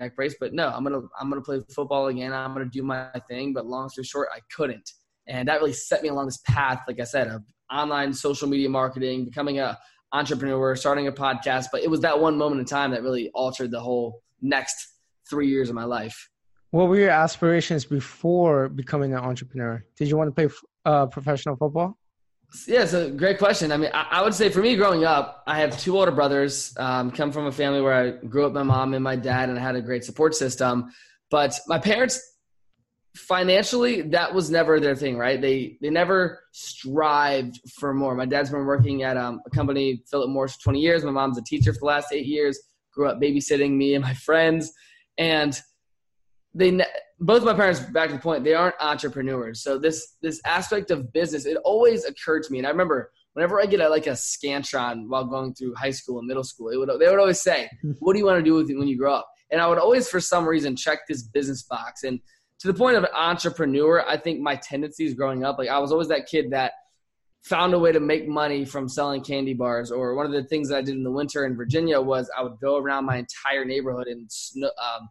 neck 0.00 0.16
brace 0.16 0.34
but 0.40 0.52
no 0.52 0.68
i'm 0.68 0.82
gonna 0.82 1.02
i'm 1.18 1.30
gonna 1.30 1.42
play 1.42 1.60
football 1.74 2.08
again. 2.08 2.32
I'm 2.32 2.52
gonna 2.52 2.66
do 2.66 2.82
my 2.82 3.10
thing. 3.28 3.52
But 3.52 3.66
long 3.66 3.88
story 3.88 4.04
short 4.04 4.28
i 4.34 4.40
couldn't. 4.54 4.90
And 5.26 5.48
that 5.48 5.60
really 5.60 5.72
set 5.72 6.02
me 6.02 6.08
along 6.08 6.26
this 6.26 6.40
path 6.46 6.80
like 6.88 6.98
i 7.00 7.04
said 7.04 7.28
of 7.28 7.42
online 7.70 8.12
social 8.12 8.48
media 8.48 8.68
marketing, 8.68 9.24
becoming 9.24 9.60
a 9.60 9.78
entrepreneur, 10.12 10.74
starting 10.74 11.06
a 11.06 11.12
podcast. 11.12 11.66
But 11.70 11.82
it 11.82 11.90
was 11.90 12.00
that 12.00 12.18
one 12.18 12.36
moment 12.36 12.60
in 12.60 12.66
time 12.66 12.90
that 12.90 13.02
really 13.02 13.30
altered 13.32 13.70
the 13.70 13.80
whole 13.80 14.22
next 14.42 14.89
three 15.30 15.48
years 15.48 15.68
of 15.68 15.74
my 15.74 15.84
life. 15.84 16.28
What 16.70 16.88
were 16.88 16.96
your 16.96 17.10
aspirations 17.10 17.84
before 17.84 18.68
becoming 18.68 19.12
an 19.14 19.20
entrepreneur? 19.20 19.84
Did 19.96 20.08
you 20.08 20.16
want 20.16 20.28
to 20.28 20.48
play 20.48 20.54
uh, 20.84 21.06
professional 21.06 21.56
football? 21.56 21.96
Yeah, 22.66 22.82
it's 22.82 22.94
a 22.94 23.10
great 23.10 23.38
question. 23.38 23.70
I 23.70 23.76
mean, 23.76 23.90
I, 23.94 24.06
I, 24.10 24.22
would 24.22 24.34
say 24.34 24.48
for 24.48 24.60
me 24.60 24.74
growing 24.74 25.04
up, 25.04 25.44
I 25.46 25.60
have 25.60 25.78
two 25.78 25.96
older 25.96 26.10
brothers, 26.10 26.74
um, 26.78 27.12
come 27.12 27.30
from 27.30 27.46
a 27.46 27.52
family 27.52 27.80
where 27.80 27.92
I 27.92 28.10
grew 28.10 28.44
up 28.44 28.52
my 28.52 28.64
mom 28.64 28.92
and 28.94 29.04
my 29.04 29.14
dad, 29.14 29.50
and 29.50 29.58
I 29.58 29.62
had 29.62 29.76
a 29.76 29.82
great 29.82 30.04
support 30.04 30.34
system. 30.34 30.90
But 31.30 31.58
my 31.68 31.78
parents 31.78 32.20
financially 33.16 34.02
that 34.02 34.32
was 34.32 34.50
never 34.50 34.78
their 34.78 34.94
thing 34.94 35.18
right 35.18 35.40
they 35.40 35.76
they 35.80 35.90
never 35.90 36.40
strived 36.52 37.60
for 37.74 37.92
more 37.92 38.14
my 38.14 38.24
dad's 38.24 38.50
been 38.50 38.64
working 38.64 39.02
at 39.02 39.16
um, 39.16 39.40
a 39.46 39.50
company 39.50 40.00
philip 40.08 40.30
morris 40.30 40.54
for 40.54 40.64
20 40.64 40.78
years 40.78 41.04
my 41.04 41.10
mom's 41.10 41.36
a 41.36 41.42
teacher 41.42 41.72
for 41.72 41.80
the 41.80 41.86
last 41.86 42.12
eight 42.12 42.26
years 42.26 42.60
grew 42.94 43.08
up 43.08 43.20
babysitting 43.20 43.72
me 43.72 43.94
and 43.96 44.04
my 44.04 44.14
friends 44.14 44.72
and 45.20 45.60
they 46.54 46.80
both 47.20 47.44
my 47.44 47.54
parents 47.54 47.78
back 47.78 48.08
to 48.08 48.14
the 48.14 48.20
point 48.20 48.42
they 48.42 48.54
aren't 48.54 48.74
entrepreneurs. 48.80 49.62
So 49.62 49.78
this 49.78 50.16
this 50.22 50.40
aspect 50.44 50.90
of 50.90 51.12
business 51.12 51.46
it 51.46 51.58
always 51.58 52.04
occurred 52.04 52.42
to 52.44 52.52
me. 52.52 52.58
And 52.58 52.66
i 52.66 52.70
remember 52.70 53.12
whenever 53.34 53.60
i 53.60 53.66
get 53.66 53.80
a, 53.80 53.88
like 53.88 54.08
a 54.08 54.10
scantron 54.10 55.06
while 55.06 55.24
going 55.24 55.54
through 55.54 55.74
high 55.76 55.92
school 55.92 56.18
and 56.18 56.26
middle 56.26 56.42
school 56.42 56.70
it 56.70 56.76
would 56.76 56.88
they 56.98 57.08
would 57.08 57.20
always 57.20 57.40
say 57.40 57.70
what 58.00 58.14
do 58.14 58.18
you 58.18 58.26
want 58.26 58.38
to 58.38 58.42
do 58.42 58.54
with 58.54 58.68
it 58.68 58.76
when 58.76 58.88
you 58.88 58.98
grow 58.98 59.14
up? 59.14 59.28
And 59.52 59.60
i 59.60 59.66
would 59.68 59.78
always 59.78 60.08
for 60.08 60.20
some 60.20 60.48
reason 60.48 60.74
check 60.74 61.00
this 61.06 61.22
business 61.22 61.62
box. 61.62 62.02
And 62.02 62.18
to 62.60 62.66
the 62.66 62.74
point 62.74 62.96
of 62.96 63.04
an 63.04 63.10
entrepreneur, 63.14 64.04
I 64.06 64.18
think 64.18 64.40
my 64.40 64.56
tendencies 64.56 65.14
growing 65.14 65.44
up, 65.44 65.56
like 65.58 65.68
I 65.68 65.78
was 65.78 65.92
always 65.92 66.08
that 66.08 66.26
kid 66.26 66.50
that 66.50 66.72
found 67.42 67.74
a 67.74 67.78
way 67.78 67.92
to 67.92 68.00
make 68.00 68.28
money 68.28 68.64
from 68.64 68.88
selling 68.88 69.22
candy 69.22 69.54
bars. 69.54 69.90
Or 69.90 70.14
one 70.14 70.26
of 70.26 70.32
the 70.32 70.44
things 70.44 70.68
that 70.68 70.76
I 70.76 70.82
did 70.82 70.94
in 70.94 71.02
the 71.02 71.10
winter 71.10 71.46
in 71.46 71.56
Virginia 71.56 72.00
was 72.00 72.30
I 72.36 72.42
would 72.42 72.58
go 72.60 72.76
around 72.76 73.06
my 73.06 73.16
entire 73.16 73.64
neighborhood 73.64 74.06
and 74.06 74.30
um, 74.62 75.08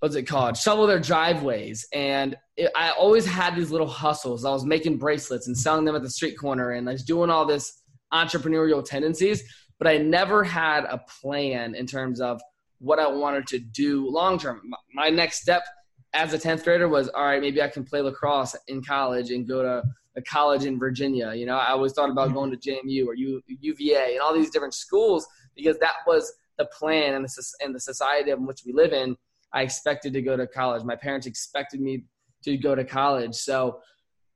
what's 0.00 0.16
it 0.16 0.24
called? 0.24 0.56
Shovel 0.56 0.86
their 0.86 0.98
driveways. 0.98 1.86
And 1.92 2.36
it, 2.56 2.70
I 2.74 2.90
always 2.90 3.26
had 3.26 3.54
these 3.54 3.70
little 3.70 3.86
hustles. 3.86 4.44
I 4.44 4.50
was 4.50 4.64
making 4.64 4.98
bracelets 4.98 5.46
and 5.46 5.56
selling 5.56 5.84
them 5.84 5.94
at 5.94 6.02
the 6.02 6.10
street 6.10 6.38
corner 6.38 6.72
and 6.72 6.88
I 6.88 6.92
was 6.92 7.04
doing 7.04 7.30
all 7.30 7.44
this 7.44 7.82
entrepreneurial 8.12 8.84
tendencies, 8.84 9.42
but 9.78 9.86
I 9.86 9.98
never 9.98 10.44
had 10.44 10.84
a 10.84 11.00
plan 11.20 11.74
in 11.74 11.86
terms 11.86 12.20
of 12.20 12.40
what 12.78 12.98
I 12.98 13.06
wanted 13.06 13.46
to 13.48 13.58
do 13.58 14.08
long 14.10 14.38
term. 14.38 14.62
My 14.94 15.08
next 15.08 15.42
step– 15.42 15.62
as 16.14 16.34
a 16.34 16.38
10th 16.38 16.64
grader 16.64 16.88
was 16.88 17.08
all 17.08 17.24
right 17.24 17.40
maybe 17.40 17.62
i 17.62 17.68
can 17.68 17.84
play 17.84 18.00
lacrosse 18.00 18.56
in 18.68 18.82
college 18.82 19.30
and 19.30 19.48
go 19.48 19.62
to 19.62 19.82
a 20.16 20.22
college 20.22 20.64
in 20.64 20.78
virginia. 20.78 21.32
You 21.34 21.46
know 21.46 21.56
i 21.56 21.70
always 21.70 21.92
thought 21.92 22.10
about 22.10 22.28
mm-hmm. 22.28 22.36
going 22.36 22.50
to 22.50 22.70
jmu 22.70 23.06
or 23.06 23.14
U, 23.14 23.42
uva 23.46 24.10
and 24.10 24.20
all 24.20 24.34
these 24.34 24.50
different 24.50 24.74
schools 24.74 25.26
because 25.54 25.78
that 25.78 25.94
was 26.06 26.32
the 26.58 26.66
plan 26.66 27.14
and 27.14 27.24
the, 27.24 27.44
and 27.60 27.74
the 27.74 27.80
society 27.80 28.30
in 28.30 28.46
which 28.46 28.60
we 28.66 28.72
live 28.72 28.92
in. 28.92 29.16
I 29.52 29.62
expected 29.62 30.12
to 30.14 30.22
go 30.22 30.36
to 30.36 30.46
college. 30.46 30.82
My 30.84 30.96
parents 30.96 31.26
expected 31.26 31.80
me 31.80 32.04
to 32.44 32.56
go 32.56 32.74
to 32.74 32.84
college. 32.84 33.34
So 33.34 33.80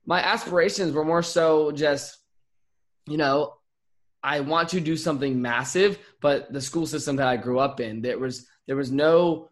my 0.05 0.21
aspirations 0.23 0.93
were 0.93 1.03
more 1.03 1.23
so 1.23 1.71
just, 1.71 2.17
you 3.07 3.17
know, 3.17 3.55
I 4.23 4.39
want 4.39 4.69
to 4.69 4.79
do 4.79 4.97
something 4.97 5.41
massive, 5.41 5.99
but 6.21 6.51
the 6.51 6.61
school 6.61 6.85
system 6.85 7.15
that 7.17 7.27
I 7.27 7.37
grew 7.37 7.59
up 7.59 7.79
in, 7.79 8.01
there 8.01 8.17
was 8.17 8.47
there 8.65 8.75
was 8.75 8.91
no 8.91 9.49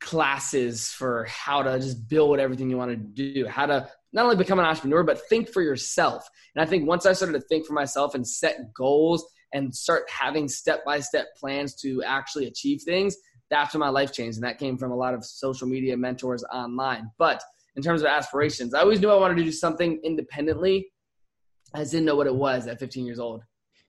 classes 0.00 0.88
for 0.88 1.24
how 1.24 1.62
to 1.62 1.78
just 1.78 2.08
build 2.08 2.38
everything 2.38 2.70
you 2.70 2.76
want 2.76 2.90
to 2.90 2.96
do, 2.96 3.46
how 3.46 3.66
to 3.66 3.88
not 4.12 4.24
only 4.24 4.36
become 4.36 4.58
an 4.58 4.64
entrepreneur, 4.64 5.02
but 5.02 5.20
think 5.28 5.48
for 5.48 5.62
yourself. 5.62 6.28
And 6.54 6.62
I 6.62 6.66
think 6.66 6.86
once 6.86 7.06
I 7.06 7.12
started 7.12 7.34
to 7.34 7.46
think 7.46 7.66
for 7.66 7.72
myself 7.72 8.14
and 8.14 8.26
set 8.26 8.72
goals 8.74 9.24
and 9.52 9.74
start 9.74 10.08
having 10.10 10.48
step 10.48 10.84
by 10.84 11.00
step 11.00 11.28
plans 11.38 11.74
to 11.76 12.02
actually 12.02 12.46
achieve 12.46 12.82
things, 12.82 13.16
that's 13.50 13.74
when 13.74 13.80
my 13.80 13.88
life 13.88 14.12
changed. 14.12 14.38
And 14.38 14.44
that 14.44 14.58
came 14.58 14.78
from 14.78 14.92
a 14.92 14.96
lot 14.96 15.14
of 15.14 15.24
social 15.24 15.66
media 15.66 15.96
mentors 15.96 16.44
online. 16.52 17.10
But 17.18 17.42
in 17.76 17.82
terms 17.82 18.02
of 18.02 18.08
aspirations, 18.08 18.74
I 18.74 18.80
always 18.80 19.00
knew 19.00 19.10
I 19.10 19.16
wanted 19.16 19.36
to 19.36 19.44
do 19.44 19.52
something 19.52 20.00
independently. 20.04 20.90
I 21.74 21.80
just 21.80 21.92
didn't 21.92 22.06
know 22.06 22.16
what 22.16 22.26
it 22.26 22.34
was 22.34 22.66
at 22.66 22.80
15 22.80 23.04
years 23.04 23.18
old. 23.18 23.42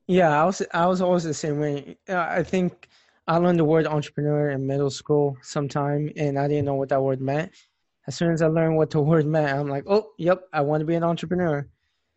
Yeah, 0.07 0.41
I 0.41 0.45
was 0.45 0.61
I 0.73 0.87
was 0.87 1.01
always 1.01 1.23
the 1.23 1.33
same 1.33 1.59
way. 1.59 1.97
Uh, 2.09 2.17
I 2.17 2.43
think 2.43 2.89
I 3.27 3.37
learned 3.37 3.59
the 3.59 3.65
word 3.65 3.87
entrepreneur 3.87 4.49
in 4.49 4.67
middle 4.67 4.89
school 4.89 5.37
sometime, 5.41 6.11
and 6.17 6.37
I 6.37 6.47
didn't 6.47 6.65
know 6.65 6.73
what 6.73 6.89
that 6.89 7.01
word 7.01 7.21
meant. 7.21 7.51
As 8.07 8.15
soon 8.15 8.31
as 8.31 8.41
I 8.41 8.47
learned 8.47 8.77
what 8.77 8.89
the 8.89 9.01
word 9.01 9.25
meant, 9.25 9.57
I'm 9.57 9.67
like, 9.67 9.83
oh, 9.87 10.11
yep, 10.17 10.41
I 10.51 10.61
want 10.61 10.81
to 10.81 10.85
be 10.85 10.95
an 10.95 11.03
entrepreneur. 11.03 11.67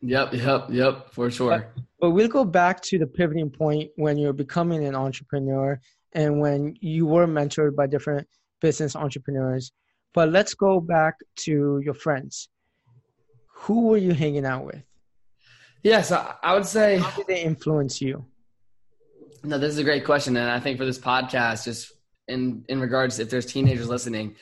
Yep, 0.01 0.35
yep, 0.35 0.67
yep, 0.71 1.11
for 1.11 1.31
sure. 1.31 1.51
But, 1.51 1.83
but 2.01 2.11
we'll 2.11 2.29
go 2.29 2.45
back 2.45 2.81
to 2.83 2.99
the 2.99 3.07
pivoting 3.07 3.51
point 3.51 3.91
when 3.97 4.19
you're 4.19 4.33
becoming 4.33 4.85
an 4.85 4.95
entrepreneur 4.95 5.81
and 6.13 6.41
when 6.41 6.77
you 6.81 7.07
were 7.07 7.27
mentored 7.27 7.75
by 7.75 7.87
different 7.87 8.27
business 8.61 8.97
entrepreneurs. 8.97 9.73
But 10.15 10.31
let's 10.31 10.55
go 10.55 10.81
back 10.81 11.15
to 11.41 11.81
your 11.85 11.95
friends. 11.95 12.49
Who 13.49 13.89
were 13.89 13.97
you 13.97 14.13
hanging 14.13 14.47
out 14.47 14.65
with? 14.65 14.83
Yes, 15.83 16.13
I 16.13 16.55
would 16.55 16.67
say. 16.67 16.99
How 16.99 17.11
did 17.11 17.27
they 17.27 17.43
influence 17.43 18.01
you? 18.01 18.25
No, 19.43 19.59
this 19.59 19.73
is 19.73 19.79
a 19.79 19.85
great 19.85 20.05
question, 20.05 20.37
and 20.37 20.51
I 20.51 20.59
think 20.59 20.79
for 20.79 20.87
this 20.87 20.99
podcast, 20.99 21.65
just 21.65 21.93
in 22.29 22.65
in 22.69 22.81
regards, 22.81 23.19
if 23.19 23.29
there's 23.29 23.45
teenagers 23.45 23.89
listening, 23.89 24.37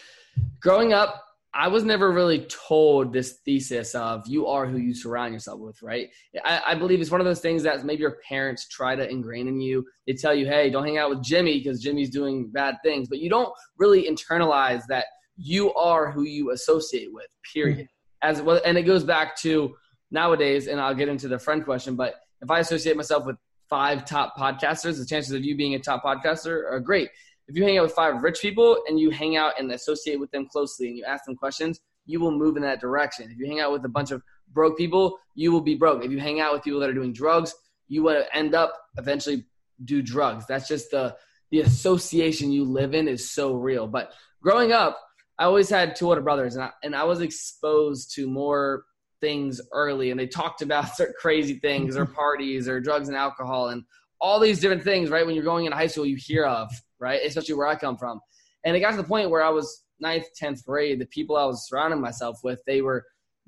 growing 0.61 0.93
up, 0.93 1.21
I 1.55 1.69
was 1.69 1.85
never 1.85 2.11
really 2.11 2.47
told 2.47 3.13
this 3.13 3.41
thesis 3.45 3.95
of 3.95 4.27
you 4.27 4.47
are 4.47 4.67
who 4.67 4.79
you 4.79 4.95
surround 4.95 5.35
yourself 5.35 5.61
with, 5.61 5.83
right? 5.83 6.09
I, 6.45 6.63
I, 6.69 6.75
believe 6.75 7.01
it's 7.01 7.11
one 7.11 7.21
of 7.21 7.27
those 7.27 7.41
things 7.41 7.63
that 7.65 7.85
maybe 7.85 8.01
your 8.01 8.17
parents 8.27 8.69
try 8.69 8.97
to 8.97 9.07
ingrain 9.09 9.49
in 9.49 9.61
you. 9.61 9.85
They 10.07 10.15
tell 10.15 10.35
you, 10.35 10.47
hey, 10.47 10.71
don't 10.71 10.85
hang 10.85 10.97
out 10.97 11.11
with 11.11 11.23
Jimmy 11.23 11.59
because 11.59 11.83
Jimmy's 11.83 12.09
doing 12.09 12.51
bad 12.51 12.77
things, 12.83 13.09
but 13.09 13.19
you 13.19 13.29
don't 13.29 13.53
really 13.77 14.09
internalize 14.09 14.83
that 14.89 15.05
you 15.37 15.75
are 15.75 16.11
who 16.11 16.23
you 16.23 16.53
associate 16.53 17.13
with, 17.13 17.27
period. 17.53 17.79
Mm-hmm. 17.79 17.87
As 18.25 18.41
well, 18.41 18.61
and 18.65 18.79
it 18.79 18.83
goes 18.83 19.03
back 19.03 19.37
to 19.39 19.75
nowadays, 20.13 20.69
and 20.69 20.81
I'll 20.81 20.95
get 20.95 21.09
into 21.09 21.27
the 21.27 21.41
friend 21.41 21.65
question, 21.65 21.97
but 21.97 22.15
if 22.41 22.51
I 22.51 22.61
associate 22.61 22.97
myself 22.97 23.27
with 23.27 23.37
five 23.69 24.05
top 24.05 24.37
podcasters, 24.37 24.99
the 24.99 25.07
chances 25.07 25.33
of 25.33 25.43
you 25.43 25.57
being 25.57 25.75
a 25.75 25.79
top 25.79 26.05
podcaster 26.05 26.71
are 26.71 26.79
great. 26.79 27.09
If 27.49 27.57
you 27.57 27.65
hang 27.65 27.79
out 27.79 27.85
with 27.85 27.93
five 27.93 28.23
rich 28.23 28.41
people 28.41 28.79
and 28.87 28.99
you 28.99 29.11
hang 29.11 29.37
out 29.37 29.59
and 29.59 29.71
associate 29.73 30.19
with 30.19 30.31
them 30.31 30.47
closely 30.47 30.89
and 30.89 30.97
you 30.97 31.05
ask 31.05 31.25
them 31.25 31.37
questions, 31.37 31.81
you 32.07 32.21
will 32.21 32.31
move 32.31 32.57
in 32.57 32.63
that 32.63 32.81
direction. 32.81 33.31
If 33.31 33.39
you 33.39 33.47
hang 33.47 33.61
out 33.61 33.73
with 33.73 33.85
a 33.85 33.89
bunch 33.89 34.11
of 34.11 34.23
broke 34.53 34.77
people, 34.77 35.19
you 35.35 35.53
will 35.53 35.61
be 35.61 35.75
broke. 35.75 36.05
If 36.05 36.11
you 36.11 36.19
hang 36.19 36.41
out 36.41 36.53
with 36.53 36.63
people 36.63 36.81
that 36.81 36.91
are 36.91 36.95
doing 36.95 37.13
drugs, 37.13 37.55
you 37.89 38.03
will 38.03 38.25
end 38.33 38.55
up 38.55 38.75
eventually 38.97 39.45
do 39.85 40.03
drugs. 40.03 40.47
That's 40.47 40.69
just 40.69 40.91
the 40.91 41.17
the 41.51 41.61
association 41.61 42.51
you 42.51 42.65
live 42.65 42.95
in 42.95 43.09
is 43.09 43.31
so 43.31 43.55
real. 43.55 43.87
But 43.87 44.13
growing 44.43 44.73
up, 44.73 44.99
I 45.39 45.45
always 45.45 45.69
had 45.69 45.95
two 45.95 46.09
older 46.09 46.23
brothers, 46.23 46.55
and 46.55 46.65
I, 46.65 46.71
and 46.83 46.97
I 46.97 47.05
was 47.05 47.21
exposed 47.21 48.15
to 48.15 48.27
more 48.27 48.85
things 49.23 49.61
early 49.73 50.11
and 50.11 50.21
they 50.21 50.27
talked 50.27 50.61
about 50.61 50.95
certain 50.97 51.15
crazy 51.19 51.55
things 51.61 51.97
or 51.97 52.05
parties 52.23 52.69
or 52.69 52.81
drugs 52.81 53.09
and 53.09 53.17
alcohol 53.17 53.69
and 53.69 53.85
all 54.21 54.39
these 54.39 54.61
different 54.61 54.85
things, 54.85 55.09
right? 55.11 55.25
When 55.25 55.35
you're 55.35 55.45
going 55.45 55.65
into 55.65 55.77
high 55.77 55.89
school, 55.89 56.07
you 56.07 56.17
hear 56.17 56.45
of, 56.45 56.71
right? 57.03 57.21
Especially 57.25 57.55
where 57.55 57.67
I 57.67 57.75
come 57.75 57.99
from. 57.99 58.21
And 58.65 58.77
it 58.77 58.81
got 58.81 58.93
to 58.93 58.97
the 58.97 59.05
point 59.05 59.29
where 59.29 59.43
I 59.43 59.51
was 59.51 59.85
ninth, 60.01 60.27
10th 60.41 60.65
grade, 60.65 61.01
the 61.01 61.07
people 61.07 61.37
I 61.37 61.45
was 61.45 61.69
surrounding 61.69 62.01
myself 62.01 62.39
with, 62.43 62.61
they 62.67 62.81
were 62.81 63.05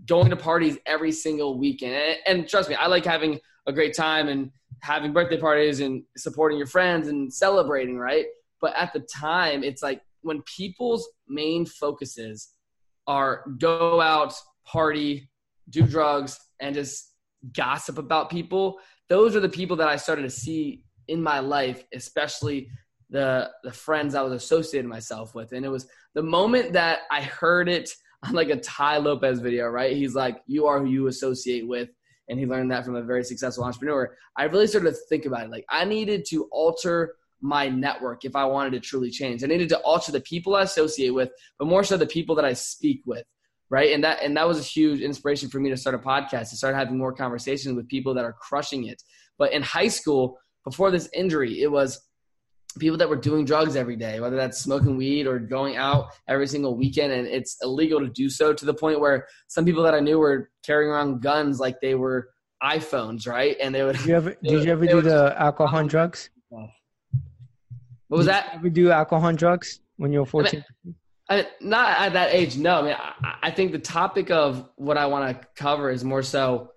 going 0.06 0.30
to 0.30 0.36
parties 0.36 0.76
every 0.86 1.12
single 1.12 1.58
weekend. 1.58 1.94
And, 1.94 2.16
and 2.26 2.48
trust 2.48 2.68
me, 2.68 2.74
I 2.74 2.88
like 2.88 3.04
having 3.04 3.38
a 3.66 3.72
great 3.72 3.94
time 3.94 4.28
and 4.28 4.50
having 4.82 5.12
birthday 5.12 5.38
parties 5.38 5.80
and 5.80 6.02
supporting 6.16 6.58
your 6.58 6.66
friends 6.66 7.08
and 7.08 7.32
celebrating, 7.32 7.96
right? 7.96 8.26
But 8.60 8.74
at 8.76 8.92
the 8.92 9.00
time, 9.00 9.62
it's 9.62 9.82
like 9.82 10.02
when 10.22 10.42
people's 10.42 11.08
main 11.28 11.64
focuses 11.64 12.50
are 13.06 13.44
go 13.58 14.00
out, 14.00 14.34
party, 14.66 15.30
do 15.70 15.82
drugs, 15.82 16.38
and 16.60 16.74
just 16.74 17.12
gossip 17.52 17.98
about 17.98 18.30
people, 18.30 18.78
those 19.08 19.36
are 19.36 19.40
the 19.40 19.48
people 19.48 19.76
that 19.76 19.88
I 19.88 19.96
started 19.96 20.22
to 20.22 20.30
see 20.30 20.82
in 21.08 21.22
my 21.22 21.38
life, 21.38 21.84
especially 21.92 22.68
the 23.10 23.50
the 23.62 23.72
friends 23.72 24.14
I 24.14 24.22
was 24.22 24.32
associating 24.32 24.88
myself 24.88 25.34
with. 25.34 25.52
And 25.52 25.64
it 25.64 25.68
was 25.68 25.86
the 26.14 26.22
moment 26.22 26.72
that 26.72 27.00
I 27.10 27.22
heard 27.22 27.68
it 27.68 27.90
on 28.24 28.32
like 28.32 28.50
a 28.50 28.56
Tai 28.56 28.98
Lopez 28.98 29.40
video, 29.40 29.68
right? 29.68 29.96
He's 29.96 30.14
like, 30.14 30.42
You 30.46 30.66
are 30.66 30.80
who 30.80 30.86
you 30.86 31.06
associate 31.06 31.66
with. 31.66 31.90
And 32.28 32.38
he 32.38 32.46
learned 32.46 32.70
that 32.70 32.84
from 32.84 32.96
a 32.96 33.02
very 33.02 33.22
successful 33.22 33.64
entrepreneur. 33.64 34.16
I 34.36 34.44
really 34.44 34.66
started 34.66 34.90
to 34.90 34.96
think 35.08 35.26
about 35.26 35.44
it. 35.44 35.50
Like 35.50 35.66
I 35.68 35.84
needed 35.84 36.24
to 36.30 36.48
alter 36.50 37.16
my 37.40 37.68
network 37.68 38.24
if 38.24 38.34
I 38.34 38.46
wanted 38.46 38.70
to 38.72 38.80
truly 38.80 39.10
change. 39.10 39.44
I 39.44 39.46
needed 39.46 39.68
to 39.68 39.78
alter 39.80 40.10
the 40.10 40.20
people 40.20 40.56
I 40.56 40.62
associate 40.62 41.10
with, 41.10 41.30
but 41.58 41.68
more 41.68 41.84
so 41.84 41.98
the 41.98 42.06
people 42.06 42.34
that 42.36 42.44
I 42.46 42.54
speak 42.54 43.02
with 43.04 43.24
right 43.70 43.92
and 43.92 44.04
that 44.04 44.22
and 44.22 44.36
that 44.36 44.46
was 44.46 44.58
a 44.58 44.62
huge 44.62 45.00
inspiration 45.00 45.48
for 45.48 45.58
me 45.58 45.70
to 45.70 45.76
start 45.76 45.94
a 45.94 45.98
podcast 45.98 46.50
to 46.50 46.56
start 46.56 46.74
having 46.74 46.98
more 46.98 47.12
conversations 47.12 47.74
with 47.74 47.88
people 47.88 48.14
that 48.14 48.24
are 48.24 48.34
crushing 48.34 48.86
it 48.86 49.02
but 49.38 49.52
in 49.52 49.62
high 49.62 49.88
school 49.88 50.38
before 50.64 50.90
this 50.90 51.08
injury 51.14 51.62
it 51.62 51.70
was 51.70 52.00
people 52.78 52.96
that 52.98 53.08
were 53.08 53.16
doing 53.16 53.44
drugs 53.44 53.76
every 53.76 53.96
day 53.96 54.20
whether 54.20 54.36
that's 54.36 54.60
smoking 54.60 54.96
weed 54.96 55.26
or 55.26 55.38
going 55.38 55.76
out 55.76 56.08
every 56.28 56.46
single 56.46 56.76
weekend 56.76 57.12
and 57.12 57.26
it's 57.26 57.56
illegal 57.62 58.00
to 58.00 58.08
do 58.08 58.28
so 58.28 58.52
to 58.52 58.64
the 58.64 58.74
point 58.74 59.00
where 59.00 59.26
some 59.48 59.64
people 59.64 59.82
that 59.82 59.94
i 59.94 60.00
knew 60.00 60.18
were 60.18 60.50
carrying 60.64 60.90
around 60.90 61.20
guns 61.20 61.60
like 61.60 61.80
they 61.80 61.94
were 61.94 62.28
iphones 62.64 63.28
right? 63.28 63.56
And 63.60 63.74
they 63.74 63.84
would 63.84 63.96
did 63.96 64.06
you 64.06 64.14
ever, 64.14 64.36
did 64.42 64.64
you 64.64 64.72
ever 64.72 64.86
do 64.86 65.00
the 65.00 65.34
alcohol 65.38 65.80
and 65.80 65.88
drugs? 65.88 66.30
What 66.48 68.18
was 68.18 68.26
did 68.26 68.34
that? 68.34 68.50
ever 68.54 68.70
do 68.70 68.90
alcohol 68.90 69.28
and 69.28 69.38
drugs 69.38 69.80
when 69.96 70.12
you 70.12 70.20
were 70.20 70.26
14 70.26 70.64
I 70.66 70.84
mean, 70.84 70.94
I, 71.30 71.46
not 71.62 72.00
at 72.00 72.12
that 72.12 72.34
age, 72.34 72.58
no. 72.58 72.80
I 72.80 72.82
mean, 72.82 72.96
I, 72.98 73.34
I 73.44 73.50
think 73.50 73.72
the 73.72 73.78
topic 73.78 74.30
of 74.30 74.68
what 74.76 74.98
I 74.98 75.06
want 75.06 75.40
to 75.40 75.46
cover 75.56 75.90
is 75.90 76.04
more 76.04 76.22
so 76.22 76.70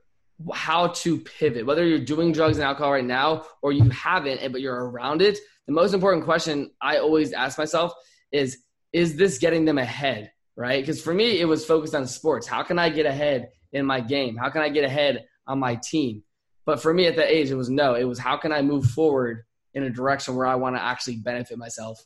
how 0.53 0.87
to 0.89 1.19
pivot. 1.19 1.65
Whether 1.65 1.85
you're 1.85 1.99
doing 1.99 2.31
drugs 2.31 2.57
and 2.57 2.65
alcohol 2.65 2.91
right 2.91 3.03
now 3.03 3.45
or 3.61 3.71
you 3.71 3.89
haven't, 3.89 4.51
but 4.51 4.61
you're 4.61 4.89
around 4.89 5.21
it, 5.21 5.37
the 5.65 5.73
most 5.73 5.93
important 5.93 6.25
question 6.25 6.71
I 6.81 6.97
always 6.97 7.33
ask 7.33 7.57
myself 7.57 7.93
is, 8.31 8.59
is 8.93 9.17
this 9.17 9.37
getting 9.37 9.65
them 9.65 9.77
ahead? 9.77 10.31
Right? 10.55 10.81
Because 10.81 11.01
for 11.01 11.13
me, 11.13 11.39
it 11.39 11.45
was 11.45 11.65
focused 11.65 11.93
on 11.93 12.07
sports. 12.07 12.47
How 12.47 12.63
can 12.63 12.79
I 12.79 12.89
get 12.89 13.05
ahead 13.05 13.49
in 13.73 13.85
my 13.85 13.99
game? 13.99 14.35
How 14.35 14.49
can 14.49 14.61
I 14.61 14.69
get 14.69 14.83
ahead 14.83 15.25
on 15.45 15.59
my 15.59 15.75
team? 15.75 16.23
But 16.65 16.81
for 16.81 16.93
me 16.93 17.05
at 17.07 17.15
that 17.15 17.31
age, 17.31 17.51
it 17.51 17.55
was 17.55 17.69
no. 17.69 17.95
It 17.95 18.05
was 18.05 18.19
how 18.19 18.37
can 18.37 18.51
I 18.51 18.61
move 18.61 18.85
forward 18.85 19.43
in 19.73 19.83
a 19.83 19.89
direction 19.89 20.35
where 20.35 20.47
I 20.47 20.55
want 20.55 20.75
to 20.75 20.81
actually 20.81 21.17
benefit 21.17 21.57
myself? 21.57 22.03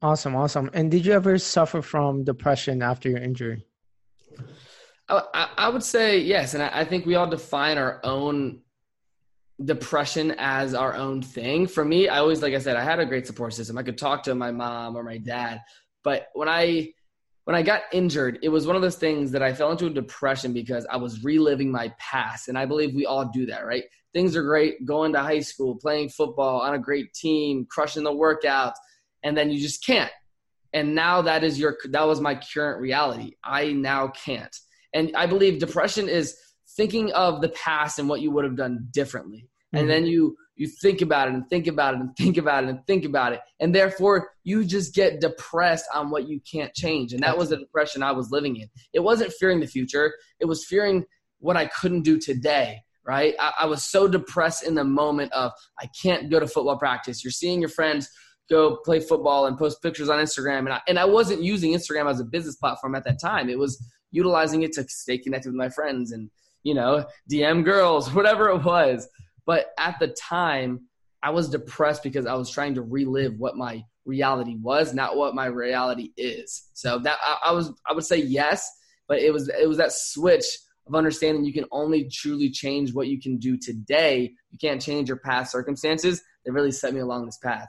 Awesome, 0.00 0.36
awesome. 0.36 0.70
And 0.72 0.90
did 0.90 1.04
you 1.04 1.12
ever 1.12 1.38
suffer 1.38 1.82
from 1.82 2.22
depression 2.22 2.82
after 2.82 3.08
your 3.08 3.18
injury? 3.18 3.66
I, 5.08 5.48
I 5.56 5.68
would 5.68 5.82
say 5.82 6.18
yes, 6.18 6.54
and 6.54 6.62
I, 6.62 6.80
I 6.80 6.84
think 6.84 7.06
we 7.06 7.14
all 7.14 7.28
define 7.28 7.78
our 7.78 8.00
own 8.04 8.60
depression 9.64 10.34
as 10.38 10.74
our 10.74 10.94
own 10.94 11.22
thing. 11.22 11.66
For 11.66 11.84
me, 11.84 12.08
I 12.08 12.18
always, 12.18 12.42
like 12.42 12.54
I 12.54 12.58
said, 12.58 12.76
I 12.76 12.84
had 12.84 13.00
a 13.00 13.06
great 13.06 13.26
support 13.26 13.54
system. 13.54 13.78
I 13.78 13.82
could 13.82 13.98
talk 13.98 14.22
to 14.24 14.34
my 14.34 14.52
mom 14.52 14.96
or 14.96 15.02
my 15.02 15.18
dad, 15.18 15.62
but 16.04 16.28
when 16.34 16.48
I 16.48 16.92
when 17.44 17.56
I 17.56 17.62
got 17.62 17.82
injured, 17.92 18.40
it 18.42 18.50
was 18.50 18.66
one 18.66 18.76
of 18.76 18.82
those 18.82 18.96
things 18.96 19.30
that 19.32 19.42
I 19.42 19.54
fell 19.54 19.70
into 19.70 19.86
a 19.86 19.90
depression 19.90 20.52
because 20.52 20.86
I 20.90 20.98
was 20.98 21.24
reliving 21.24 21.70
my 21.70 21.92
past, 21.98 22.48
and 22.48 22.58
I 22.58 22.66
believe 22.66 22.94
we 22.94 23.06
all 23.06 23.24
do 23.24 23.46
that, 23.46 23.64
right? 23.64 23.84
Things 24.12 24.36
are 24.36 24.42
great, 24.42 24.84
going 24.84 25.12
to 25.14 25.20
high 25.20 25.40
school, 25.40 25.76
playing 25.76 26.10
football 26.10 26.60
on 26.60 26.74
a 26.74 26.78
great 26.78 27.14
team, 27.14 27.66
crushing 27.70 28.04
the 28.04 28.10
workouts 28.10 28.74
and 29.22 29.36
then 29.36 29.50
you 29.50 29.60
just 29.60 29.84
can't. 29.84 30.10
And 30.72 30.94
now 30.94 31.22
that 31.22 31.44
is 31.44 31.58
your 31.58 31.76
that 31.90 32.06
was 32.06 32.20
my 32.20 32.34
current 32.34 32.80
reality. 32.80 33.32
I 33.42 33.72
now 33.72 34.08
can't. 34.08 34.54
And 34.94 35.14
I 35.16 35.26
believe 35.26 35.58
depression 35.58 36.08
is 36.08 36.36
thinking 36.76 37.12
of 37.12 37.40
the 37.40 37.48
past 37.50 37.98
and 37.98 38.08
what 38.08 38.20
you 38.20 38.30
would 38.30 38.44
have 38.44 38.56
done 38.56 38.88
differently. 38.90 39.48
Mm-hmm. 39.74 39.78
And 39.78 39.90
then 39.90 40.06
you 40.06 40.36
you 40.56 40.66
think 40.66 41.02
about 41.02 41.28
it 41.28 41.34
and 41.34 41.48
think 41.48 41.68
about 41.68 41.94
it 41.94 42.00
and 42.00 42.16
think 42.16 42.36
about 42.36 42.64
it 42.64 42.70
and 42.70 42.84
think 42.86 43.04
about 43.04 43.32
it. 43.32 43.40
And 43.60 43.72
therefore 43.72 44.30
you 44.42 44.64
just 44.64 44.92
get 44.92 45.20
depressed 45.20 45.84
on 45.94 46.10
what 46.10 46.28
you 46.28 46.40
can't 46.50 46.74
change. 46.74 47.12
And 47.12 47.22
that 47.22 47.38
was 47.38 47.50
the 47.50 47.58
depression 47.58 48.02
I 48.02 48.10
was 48.10 48.32
living 48.32 48.56
in. 48.56 48.68
It 48.92 49.00
wasn't 49.00 49.32
fearing 49.34 49.60
the 49.60 49.68
future. 49.68 50.14
It 50.40 50.46
was 50.46 50.64
fearing 50.64 51.04
what 51.38 51.56
I 51.56 51.66
couldn't 51.66 52.02
do 52.02 52.18
today 52.18 52.82
right? 53.08 53.34
I, 53.40 53.52
I, 53.60 53.66
was 53.66 53.82
so 53.82 54.06
depressed 54.06 54.62
in 54.62 54.74
the 54.74 54.84
moment 54.84 55.32
of 55.32 55.50
I 55.80 55.88
can't 56.02 56.30
go 56.30 56.38
to 56.38 56.46
football 56.46 56.78
practice. 56.78 57.24
You're 57.24 57.30
seeing 57.30 57.58
your 57.58 57.70
friends 57.70 58.06
go 58.50 58.76
play 58.84 59.00
football 59.00 59.46
and 59.46 59.58
post 59.58 59.82
pictures 59.82 60.10
on 60.10 60.18
Instagram. 60.18 60.60
And 60.60 60.72
I, 60.74 60.80
and 60.86 60.98
I 60.98 61.06
wasn't 61.06 61.42
using 61.42 61.72
Instagram 61.72 62.10
as 62.10 62.20
a 62.20 62.24
business 62.24 62.56
platform 62.56 62.94
at 62.94 63.04
that 63.04 63.18
time. 63.20 63.48
It 63.48 63.58
was 63.58 63.82
utilizing 64.10 64.62
it 64.62 64.72
to 64.72 64.84
stay 64.88 65.18
connected 65.18 65.50
with 65.50 65.56
my 65.56 65.68
friends 65.68 66.12
and, 66.12 66.30
you 66.62 66.74
know, 66.74 67.04
DM 67.30 67.64
girls, 67.64 68.12
whatever 68.14 68.48
it 68.50 68.64
was. 68.64 69.08
But 69.46 69.70
at 69.78 69.98
the 69.98 70.08
time, 70.08 70.80
I 71.22 71.30
was 71.30 71.48
depressed 71.48 72.02
because 72.02 72.26
I 72.26 72.34
was 72.34 72.50
trying 72.50 72.74
to 72.74 72.82
relive 72.82 73.38
what 73.38 73.56
my 73.56 73.82
reality 74.04 74.56
was, 74.56 74.94
not 74.94 75.16
what 75.16 75.34
my 75.34 75.46
reality 75.46 76.10
is. 76.16 76.68
So 76.74 76.98
that 77.00 77.18
I, 77.22 77.38
I 77.46 77.52
was, 77.52 77.72
I 77.86 77.92
would 77.92 78.04
say 78.04 78.18
yes, 78.18 78.70
but 79.08 79.18
it 79.18 79.32
was, 79.32 79.48
it 79.48 79.68
was 79.68 79.78
that 79.78 79.92
switch 79.92 80.44
of 80.86 80.94
understanding 80.94 81.44
you 81.44 81.52
can 81.52 81.66
only 81.70 82.08
truly 82.08 82.50
change 82.50 82.94
what 82.94 83.08
you 83.08 83.20
can 83.20 83.36
do 83.38 83.56
today. 83.56 84.32
You 84.50 84.58
can't 84.58 84.80
change 84.80 85.08
your 85.08 85.18
past 85.18 85.52
circumstances. 85.52 86.22
That 86.44 86.52
really 86.52 86.70
set 86.70 86.94
me 86.94 87.00
along 87.00 87.26
this 87.26 87.38
path. 87.38 87.68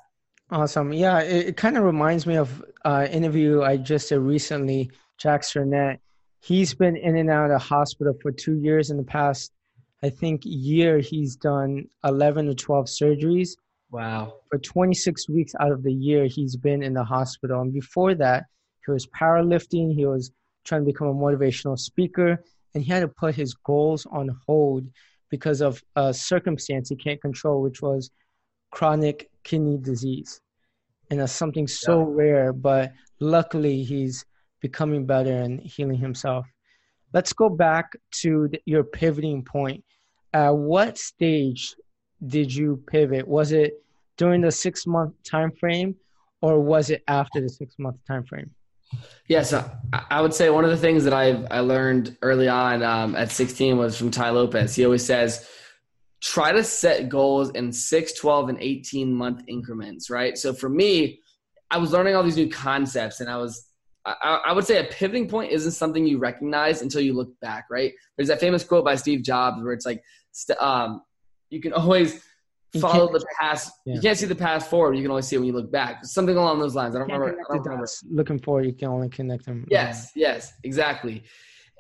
Awesome. 0.51 0.93
Yeah, 0.93 1.19
it, 1.19 1.50
it 1.50 1.58
kind 1.58 1.77
of 1.77 1.84
reminds 1.84 2.25
me 2.25 2.38
of 2.38 2.63
uh, 2.84 3.08
interview 3.12 3.62
I 3.62 3.77
just 3.77 4.10
did 4.10 4.19
recently. 4.19 4.91
Jack 5.17 5.41
Sernett. 5.41 6.00
He's 6.41 6.74
been 6.74 6.96
in 6.96 7.17
and 7.17 7.29
out 7.29 7.51
of 7.51 7.62
hospital 7.62 8.13
for 8.22 8.31
two 8.31 8.55
years. 8.55 8.89
In 8.89 8.98
the 8.98 9.03
past, 9.03 9.51
I 10.03 10.10
think 10.10 10.41
year, 10.46 11.00
he's 11.00 11.36
done 11.36 11.86
eleven 12.03 12.46
to 12.48 12.55
twelve 12.55 12.86
surgeries. 12.86 13.51
Wow. 13.91 14.36
For 14.51 14.60
26 14.60 15.29
weeks 15.29 15.53
out 15.60 15.72
of 15.72 15.81
the 15.81 15.91
year, 15.91 16.25
he's 16.27 16.55
been 16.55 16.84
in 16.84 16.93
the 16.93 17.03
hospital. 17.03 17.62
And 17.62 17.74
before 17.74 18.13
that, 18.15 18.46
he 18.86 18.91
was 18.91 19.08
powerlifting. 19.08 19.96
He 19.96 20.05
was 20.05 20.31
trying 20.63 20.81
to 20.81 20.86
become 20.86 21.08
a 21.08 21.13
motivational 21.13 21.77
speaker 21.77 22.43
and 22.74 22.84
he 22.84 22.91
had 22.91 23.01
to 23.01 23.08
put 23.08 23.36
his 23.36 23.53
goals 23.53 24.05
on 24.12 24.29
hold 24.46 24.88
because 25.29 25.62
of 25.62 25.81
a 25.96 26.13
circumstance 26.13 26.89
he 26.89 26.96
can't 26.96 27.22
control, 27.22 27.62
which 27.62 27.81
was 27.81 28.12
chronic 28.72 29.29
kidney 29.43 29.77
disease. 29.77 30.41
And 31.10 31.19
that's 31.19 31.34
something 31.34 31.67
so 31.67 32.00
yeah. 32.00 32.15
rare, 32.15 32.53
but 32.53 32.93
luckily 33.19 33.84
he's 33.84 34.25
becoming 34.62 35.06
better 35.06 35.36
and 35.36 35.60
healing 35.62 35.98
himself. 35.98 36.46
Let's 37.13 37.34
go 37.34 37.50
back 37.50 37.92
to 38.22 38.48
the, 38.51 38.62
your 38.66 38.84
pivoting 38.84 39.44
point. 39.44 39.84
At 40.34 40.51
what 40.51 40.98
stage 40.98 41.75
did 42.28 42.54
you 42.54 42.84
pivot? 42.88 43.28
Was 43.28 43.51
it 43.51 43.74
during 44.18 44.42
the 44.42 44.51
six 44.51 44.86
month 44.86 45.13
time 45.24 45.51
frame 45.51 45.96
or 46.42 46.60
was 46.60 46.89
it 46.89 47.04
after 47.08 47.42
the 47.42 47.50
six 47.50 47.75
month 47.80 47.98
time 48.06 48.25
frame? 48.25 48.51
Yes, 49.28 49.51
yeah, 49.51 49.62
so 49.62 49.72
I 50.10 50.22
would 50.22 50.34
say 50.34 50.50
one 50.50 50.63
of 50.63 50.72
the 50.72 50.78
things 50.78 51.04
that 51.04 51.13
I 51.13 51.44
I 51.51 51.60
learned 51.60 52.18
early 52.22 52.48
on 52.48 52.82
um, 52.84 53.16
at 53.16 53.32
16 53.32 53.78
was 53.78 53.98
from 53.98 54.10
Tai 54.10 54.32
Lopez. 54.32 54.75
He 54.75 54.84
always 54.84 55.06
says, 55.06 55.48
try 56.22 56.51
to 56.51 56.63
set 56.63 57.08
goals 57.08 57.51
in 57.51 57.72
6, 57.72 58.13
12, 58.13 58.50
and 58.50 58.58
18 58.60 59.13
month 59.13 59.44
increments, 59.48 60.10
right? 60.10 60.38
So 60.38 60.54
for 60.54 60.70
me, 60.70 61.22
I 61.72 61.78
was 61.78 61.92
learning 61.92 62.16
all 62.16 62.24
these 62.24 62.36
new 62.36 62.50
concepts 62.50 63.20
and 63.20 63.30
I 63.30 63.38
was 63.38 63.68
I, 64.22 64.42
I, 64.48 64.51
would 64.54 64.66
say 64.66 64.80
a 64.80 64.86
pivoting 64.86 65.28
point 65.28 65.51
isn't 65.51 65.72
something 65.72 66.06
you 66.06 66.18
recognize 66.18 66.82
until 66.82 67.01
you 67.01 67.13
look 67.13 67.39
back, 67.39 67.66
right? 67.70 67.94
There's 68.18 68.30
that 68.30 68.39
famous 68.39 68.63
quote 68.63 68.86
by 68.86 68.96
Steve 68.96 69.24
Jobs 69.24 69.62
where 69.62 69.74
it's 69.74 69.86
like, 69.86 70.04
um, 70.60 71.01
you 71.50 71.62
can 71.62 71.74
always 71.74 72.24
follow 72.80 73.12
the 73.12 73.25
past. 73.39 73.72
Yeah. 73.86 73.96
You 73.96 74.01
can't 74.01 74.18
see 74.18 74.25
the 74.25 74.36
past 74.36 74.70
forward. 74.70 74.96
You 74.96 75.01
can 75.01 75.12
only 75.12 75.24
see 75.24 75.36
it 75.36 75.39
when 75.39 75.48
you 75.48 75.54
look 75.54 75.72
back. 75.72 76.06
Something 76.06 76.38
along 76.38 76.60
those 76.60 76.75
lines. 76.75 76.96
I 76.96 77.00
don't 77.00 77.08
remember. 77.12 77.39
I 77.50 77.56
don't 77.56 77.66
remember. 77.66 77.88
Looking 78.10 78.39
forward, 78.39 78.66
you 78.66 78.74
can 78.74 78.89
only 78.89 79.10
connect 79.10 79.46
them. 79.46 79.66
Yes, 79.70 80.12
yes, 80.16 80.54
exactly. 80.63 81.24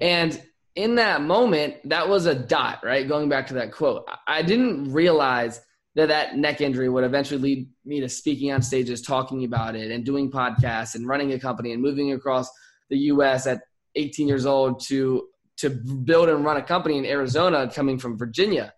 And 0.01 0.41
in 0.75 0.95
that 0.95 1.21
moment, 1.21 1.75
that 1.89 2.07
was 2.07 2.25
a 2.25 2.35
dot, 2.35 2.79
right? 2.83 3.07
Going 3.07 3.29
back 3.29 3.47
to 3.47 3.53
that 3.55 3.71
quote, 3.71 4.07
I 4.27 4.41
didn't 4.41 4.91
realize 4.91 5.61
that 5.95 6.07
that 6.07 6.37
neck 6.37 6.61
injury 6.61 6.89
would 6.89 7.03
eventually 7.03 7.39
lead 7.39 7.69
me 7.85 7.99
to 7.99 8.09
speaking 8.09 8.51
on 8.51 8.61
stages, 8.61 9.01
talking 9.01 9.43
about 9.43 9.75
it, 9.75 9.91
and 9.91 10.05
doing 10.05 10.31
podcasts, 10.31 10.95
and 10.95 11.07
running 11.07 11.33
a 11.33 11.39
company, 11.39 11.73
and 11.73 11.81
moving 11.81 12.13
across 12.13 12.49
the 12.89 12.97
U.S. 12.97 13.47
at 13.47 13.61
18 13.95 14.27
years 14.27 14.45
old 14.45 14.81
to 14.87 15.27
to 15.57 15.69
build 15.69 16.29
and 16.29 16.45
run 16.45 16.55
a 16.55 16.63
company 16.63 16.97
in 16.97 17.05
Arizona, 17.05 17.69
coming 17.69 17.97
from 17.97 18.17
Virginia. 18.17 18.73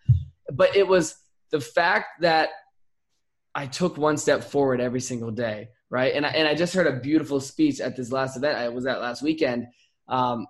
But 0.52 0.76
it 0.76 0.88
was 0.88 1.16
the 1.52 1.62
fact 1.62 2.22
that 2.22 2.50
I 3.54 3.68
took 3.68 3.98
one 3.98 4.18
step 4.18 4.44
forward 4.44 4.82
every 4.82 5.02
single 5.02 5.30
day, 5.32 5.70
right? 5.90 6.14
And 6.16 6.26
I, 6.26 6.30
and 6.30 6.48
I 6.48 6.56
just 6.56 6.74
heard 6.74 6.88
a 6.88 7.00
beautiful 7.00 7.40
speech 7.40 7.80
at 7.80 7.96
this 7.96 8.12
last 8.12 8.38
event 8.38 8.58
I 8.58 8.70
was 8.70 8.88
at 8.88 9.02
last 9.02 9.22
weekend. 9.22 9.68
Um, 10.08 10.48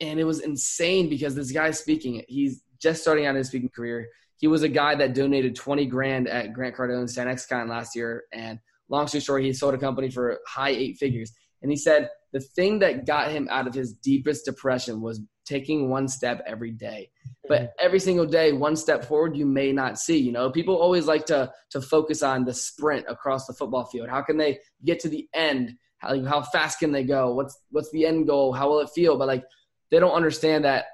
and 0.00 0.20
it 0.20 0.24
was 0.24 0.40
insane 0.40 1.08
because 1.08 1.34
this 1.34 1.50
guy 1.50 1.70
speaking, 1.72 2.22
he's 2.28 2.62
just 2.80 3.02
starting 3.02 3.26
out 3.26 3.34
his 3.34 3.48
speaking 3.48 3.70
career. 3.70 4.08
He 4.40 4.48
was 4.48 4.62
a 4.62 4.68
guy 4.68 4.94
that 4.96 5.14
donated 5.14 5.54
20 5.54 5.86
grand 5.86 6.28
at 6.28 6.52
Grant 6.52 6.74
Cardone's 6.74 7.16
10XCon 7.16 7.68
last 7.68 7.94
year. 7.94 8.24
And 8.32 8.58
long 8.88 9.06
story 9.06 9.20
short, 9.20 9.44
he 9.44 9.52
sold 9.52 9.74
a 9.74 9.78
company 9.78 10.10
for 10.10 10.40
high 10.46 10.70
eight 10.70 10.96
figures. 10.98 11.32
And 11.62 11.70
he 11.70 11.76
said 11.76 12.08
the 12.32 12.40
thing 12.40 12.78
that 12.80 13.06
got 13.06 13.30
him 13.30 13.48
out 13.50 13.66
of 13.66 13.74
his 13.74 13.92
deepest 13.92 14.44
depression 14.44 15.00
was 15.00 15.20
taking 15.44 15.90
one 15.90 16.06
step 16.06 16.42
every 16.46 16.70
day 16.70 17.10
but 17.48 17.62
mm-hmm. 17.62 17.84
every 17.84 17.98
single 17.98 18.24
day 18.24 18.52
one 18.52 18.76
step 18.76 19.04
forward 19.04 19.36
you 19.36 19.44
may 19.44 19.72
not 19.72 19.98
see 19.98 20.16
you 20.16 20.30
know 20.30 20.50
people 20.50 20.76
always 20.76 21.06
like 21.06 21.26
to 21.26 21.52
to 21.70 21.80
focus 21.80 22.22
on 22.22 22.44
the 22.44 22.54
sprint 22.54 23.04
across 23.08 23.46
the 23.46 23.52
football 23.52 23.84
field 23.84 24.08
how 24.08 24.22
can 24.22 24.36
they 24.36 24.58
get 24.84 25.00
to 25.00 25.08
the 25.08 25.28
end 25.34 25.72
how, 25.98 26.24
how 26.24 26.40
fast 26.40 26.78
can 26.78 26.92
they 26.92 27.02
go 27.02 27.34
what's 27.34 27.58
what's 27.70 27.90
the 27.90 28.06
end 28.06 28.26
goal 28.26 28.52
how 28.52 28.68
will 28.68 28.78
it 28.78 28.88
feel 28.90 29.18
but 29.18 29.26
like 29.26 29.44
they 29.90 29.98
don't 29.98 30.12
understand 30.12 30.64
that 30.64 30.84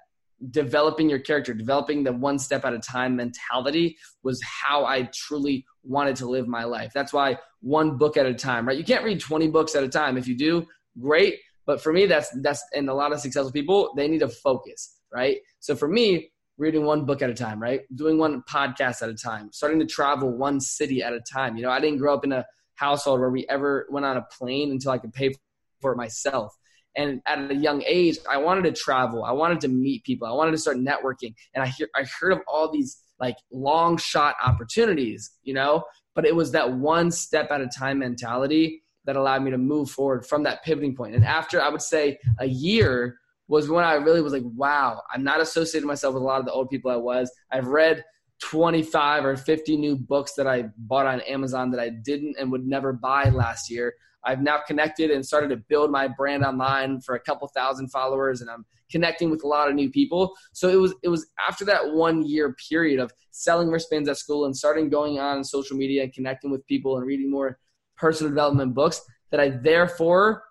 developing 0.50 1.08
your 1.08 1.18
character 1.18 1.54
developing 1.54 2.04
the 2.04 2.12
one 2.12 2.38
step 2.38 2.64
at 2.64 2.74
a 2.74 2.78
time 2.78 3.16
mentality 3.16 3.96
was 4.22 4.40
how 4.42 4.84
i 4.84 5.02
truly 5.14 5.64
wanted 5.82 6.14
to 6.14 6.26
live 6.26 6.46
my 6.46 6.62
life 6.62 6.92
that's 6.94 7.12
why 7.12 7.38
one 7.60 7.96
book 7.96 8.18
at 8.18 8.26
a 8.26 8.34
time 8.34 8.68
right 8.68 8.76
you 8.76 8.84
can't 8.84 9.02
read 9.02 9.18
20 9.18 9.48
books 9.48 9.74
at 9.74 9.82
a 9.82 9.88
time 9.88 10.18
if 10.18 10.28
you 10.28 10.36
do 10.36 10.66
great 11.00 11.38
but 11.66 11.82
for 11.82 11.92
me, 11.92 12.06
that's 12.06 12.30
that's 12.40 12.64
and 12.74 12.88
a 12.88 12.94
lot 12.94 13.12
of 13.12 13.20
successful 13.20 13.52
people, 13.52 13.92
they 13.96 14.08
need 14.08 14.20
to 14.20 14.28
focus, 14.28 15.00
right? 15.12 15.38
So 15.58 15.74
for 15.74 15.88
me, 15.88 16.30
reading 16.58 16.84
one 16.84 17.04
book 17.04 17.22
at 17.22 17.28
a 17.28 17.34
time, 17.34 17.60
right? 17.60 17.80
Doing 17.94 18.18
one 18.18 18.42
podcast 18.48 19.02
at 19.02 19.08
a 19.08 19.14
time, 19.14 19.50
starting 19.52 19.80
to 19.80 19.86
travel 19.86 20.30
one 20.30 20.60
city 20.60 21.02
at 21.02 21.12
a 21.12 21.20
time. 21.20 21.56
You 21.56 21.64
know, 21.64 21.70
I 21.70 21.80
didn't 21.80 21.98
grow 21.98 22.14
up 22.14 22.24
in 22.24 22.32
a 22.32 22.46
household 22.76 23.20
where 23.20 23.30
we 23.30 23.46
ever 23.48 23.86
went 23.90 24.06
on 24.06 24.16
a 24.16 24.22
plane 24.38 24.70
until 24.70 24.92
I 24.92 24.98
could 24.98 25.12
pay 25.12 25.34
for 25.80 25.92
it 25.92 25.96
myself. 25.96 26.56
And 26.96 27.20
at 27.26 27.50
a 27.50 27.54
young 27.54 27.82
age, 27.86 28.18
I 28.30 28.38
wanted 28.38 28.64
to 28.64 28.72
travel. 28.72 29.24
I 29.24 29.32
wanted 29.32 29.60
to 29.62 29.68
meet 29.68 30.04
people. 30.04 30.26
I 30.26 30.32
wanted 30.32 30.52
to 30.52 30.58
start 30.58 30.78
networking. 30.78 31.34
And 31.54 31.62
I 31.62 31.66
hear 31.66 31.88
I 31.94 32.04
heard 32.20 32.32
of 32.32 32.40
all 32.48 32.70
these 32.70 32.98
like 33.20 33.36
long 33.52 33.96
shot 33.96 34.34
opportunities, 34.44 35.30
you 35.42 35.54
know, 35.54 35.84
but 36.14 36.26
it 36.26 36.34
was 36.34 36.52
that 36.52 36.72
one 36.72 37.10
step 37.10 37.50
at 37.50 37.60
a 37.60 37.68
time 37.68 37.98
mentality 37.98 38.82
that 39.04 39.16
allowed 39.16 39.42
me 39.42 39.50
to 39.50 39.58
move 39.58 39.90
forward 39.90 40.26
from 40.26 40.42
that 40.42 40.64
pivoting 40.64 40.94
point. 40.94 41.14
And 41.14 41.24
after 41.24 41.62
I 41.62 41.68
would 41.68 41.82
say 41.82 42.18
a 42.40 42.46
year 42.46 43.18
was 43.48 43.68
when 43.68 43.84
I 43.84 43.94
really 43.94 44.20
was 44.20 44.32
like, 44.32 44.42
wow, 44.44 45.02
I'm 45.12 45.22
not 45.22 45.40
associating 45.40 45.86
myself 45.86 46.14
with 46.14 46.22
a 46.22 46.26
lot 46.26 46.40
of 46.40 46.46
the 46.46 46.52
old 46.52 46.68
people 46.68 46.90
I 46.90 46.96
was. 46.96 47.30
I've 47.52 47.68
read 47.68 48.04
25 48.42 49.24
or 49.24 49.36
50 49.36 49.76
new 49.76 49.96
books 49.96 50.34
that 50.34 50.46
I 50.46 50.64
bought 50.76 51.06
on 51.06 51.20
Amazon 51.22 51.70
that 51.70 51.80
I 51.80 51.90
didn't 51.90 52.36
and 52.38 52.50
would 52.50 52.66
never 52.66 52.92
buy 52.92 53.30
last 53.30 53.70
year. 53.70 53.94
I've 54.26 54.42
now 54.42 54.58
connected 54.66 55.10
and 55.10 55.24
started 55.24 55.48
to 55.50 55.56
build 55.56 55.90
my 55.90 56.08
brand 56.08 56.44
online 56.44 57.00
for 57.00 57.14
a 57.14 57.20
couple 57.20 57.48
thousand 57.48 57.88
followers 57.88 58.40
and 58.40 58.50
I'm 58.50 58.66
connecting 58.90 59.30
with 59.30 59.44
a 59.44 59.46
lot 59.46 59.68
of 59.68 59.74
new 59.74 59.90
people. 59.90 60.34
So 60.52 60.68
it 60.68 60.76
was 60.76 60.94
it 61.02 61.08
was 61.08 61.26
after 61.48 61.64
that 61.66 61.92
1 61.92 62.26
year 62.26 62.54
period 62.68 63.00
of 63.00 63.12
selling 63.30 63.68
wristbands 63.68 64.08
at 64.08 64.18
school 64.18 64.44
and 64.44 64.56
starting 64.56 64.90
going 64.90 65.18
on 65.18 65.44
social 65.44 65.76
media 65.76 66.02
and 66.02 66.12
connecting 66.12 66.50
with 66.50 66.66
people 66.66 66.96
and 66.96 67.06
reading 67.06 67.30
more 67.30 67.58
personal 67.96 68.30
development 68.30 68.74
books 68.74 69.00
that 69.30 69.40
I 69.40 69.50
therefore 69.50 70.42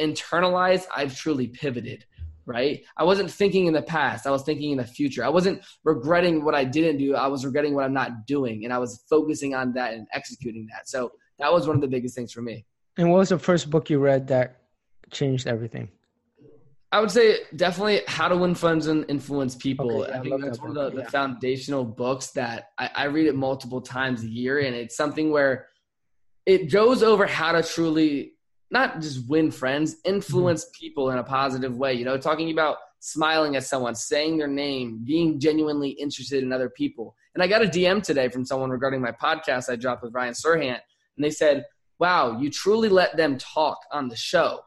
internalized, 0.00 0.86
I've 0.94 1.16
truly 1.16 1.48
pivoted, 1.48 2.04
right? 2.46 2.82
I 2.96 3.04
wasn't 3.04 3.30
thinking 3.30 3.66
in 3.66 3.72
the 3.72 3.82
past, 3.82 4.26
I 4.26 4.30
was 4.30 4.42
thinking 4.42 4.72
in 4.72 4.78
the 4.78 4.84
future. 4.84 5.24
I 5.24 5.28
wasn't 5.28 5.62
regretting 5.84 6.44
what 6.44 6.54
I 6.54 6.64
didn't 6.64 6.98
do, 6.98 7.14
I 7.14 7.28
was 7.28 7.44
regretting 7.44 7.74
what 7.74 7.84
I'm 7.84 7.92
not 7.92 8.26
doing. 8.26 8.64
And 8.64 8.72
I 8.72 8.78
was 8.78 9.04
focusing 9.08 9.54
on 9.54 9.72
that 9.74 9.94
and 9.94 10.06
executing 10.12 10.66
that. 10.72 10.88
So 10.88 11.12
that 11.38 11.52
was 11.52 11.66
one 11.66 11.76
of 11.76 11.82
the 11.82 11.88
biggest 11.88 12.14
things 12.14 12.32
for 12.32 12.42
me. 12.42 12.64
And 12.96 13.10
what 13.10 13.18
was 13.18 13.28
the 13.30 13.38
first 13.38 13.70
book 13.70 13.90
you 13.90 13.98
read 13.98 14.28
that 14.28 14.60
changed 15.10 15.46
everything? 15.46 15.90
I 16.92 17.00
would 17.00 17.10
say 17.10 17.38
definitely 17.56 18.02
How 18.06 18.28
to 18.28 18.36
Win 18.36 18.54
Friends 18.54 18.86
and 18.86 19.04
Influence 19.08 19.56
People. 19.56 20.02
Okay, 20.02 20.12
I, 20.12 20.18
I 20.18 20.22
think 20.22 20.40
that's 20.40 20.58
that 20.58 20.62
one 20.62 20.76
of 20.76 20.92
the, 20.92 20.98
yeah. 20.98 21.04
the, 21.04 21.10
foundational 21.10 21.84
books 21.84 22.28
that 22.32 22.70
I, 22.78 22.90
I 22.94 23.04
read 23.06 23.26
it 23.26 23.34
multiple 23.34 23.80
times 23.80 24.22
a 24.22 24.28
year. 24.28 24.60
And 24.60 24.76
it's 24.76 24.96
something 24.96 25.32
where 25.32 25.66
it 26.46 26.70
goes 26.70 27.02
over 27.02 27.26
how 27.26 27.50
to 27.50 27.64
truly 27.64 28.34
not 28.70 29.00
just 29.00 29.28
win 29.28 29.50
friends, 29.50 29.96
influence 30.04 30.64
mm-hmm. 30.64 30.84
people 30.84 31.10
in 31.10 31.18
a 31.18 31.24
positive 31.24 31.76
way. 31.76 31.94
You 31.94 32.04
know, 32.04 32.16
talking 32.16 32.52
about 32.52 32.76
smiling 33.00 33.56
at 33.56 33.64
someone, 33.64 33.96
saying 33.96 34.38
their 34.38 34.46
name, 34.46 35.00
being 35.04 35.40
genuinely 35.40 35.90
interested 35.90 36.42
in 36.44 36.52
other 36.52 36.70
people. 36.70 37.16
And 37.34 37.42
I 37.42 37.48
got 37.48 37.62
a 37.62 37.66
DM 37.66 38.02
today 38.02 38.28
from 38.28 38.44
someone 38.44 38.70
regarding 38.70 39.00
my 39.00 39.10
podcast 39.10 39.68
I 39.68 39.76
dropped 39.76 40.04
with 40.04 40.14
Ryan 40.14 40.32
Serhant, 40.32 40.78
and 41.16 41.24
they 41.24 41.30
said, 41.30 41.66
Wow, 41.98 42.38
you 42.40 42.50
truly 42.50 42.88
let 42.88 43.16
them 43.16 43.38
talk 43.38 43.78
on 43.92 44.08
the 44.08 44.16
show. 44.16 44.60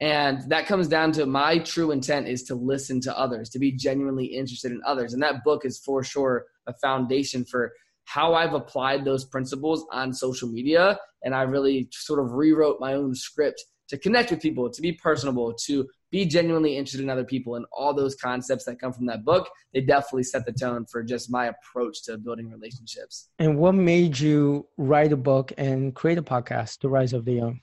And 0.00 0.48
that 0.48 0.66
comes 0.66 0.88
down 0.88 1.12
to 1.12 1.26
my 1.26 1.58
true 1.58 1.90
intent 1.90 2.26
is 2.26 2.42
to 2.44 2.54
listen 2.54 3.00
to 3.02 3.18
others, 3.18 3.50
to 3.50 3.58
be 3.58 3.72
genuinely 3.72 4.24
interested 4.24 4.72
in 4.72 4.80
others. 4.86 5.12
And 5.12 5.22
that 5.22 5.44
book 5.44 5.66
is 5.66 5.78
for 5.78 6.02
sure 6.02 6.46
a 6.66 6.72
foundation 6.74 7.44
for 7.44 7.72
how 8.04 8.34
I've 8.34 8.54
applied 8.54 9.04
those 9.04 9.26
principles 9.26 9.84
on 9.92 10.14
social 10.14 10.48
media. 10.48 10.98
And 11.22 11.34
I 11.34 11.42
really 11.42 11.88
sort 11.92 12.18
of 12.18 12.32
rewrote 12.32 12.80
my 12.80 12.94
own 12.94 13.14
script 13.14 13.62
to 13.88 13.98
connect 13.98 14.30
with 14.30 14.40
people, 14.40 14.70
to 14.70 14.80
be 14.80 14.92
personable, 14.92 15.52
to 15.66 15.86
be 16.10 16.24
genuinely 16.26 16.76
interested 16.76 17.00
in 17.00 17.10
other 17.10 17.24
people 17.24 17.54
and 17.54 17.64
all 17.72 17.94
those 17.94 18.14
concepts 18.14 18.64
that 18.64 18.80
come 18.80 18.92
from 18.92 19.06
that 19.06 19.24
book 19.24 19.48
they 19.72 19.80
definitely 19.80 20.24
set 20.24 20.44
the 20.44 20.52
tone 20.52 20.84
for 20.86 21.02
just 21.02 21.30
my 21.30 21.46
approach 21.46 22.02
to 22.02 22.18
building 22.18 22.50
relationships. 22.50 23.28
And 23.38 23.58
what 23.58 23.74
made 23.74 24.18
you 24.18 24.66
write 24.76 25.12
a 25.12 25.16
book 25.16 25.52
and 25.56 25.94
create 25.94 26.18
a 26.18 26.22
podcast 26.22 26.80
the 26.80 26.88
rise 26.88 27.12
of 27.12 27.24
the 27.24 27.34
young? 27.34 27.60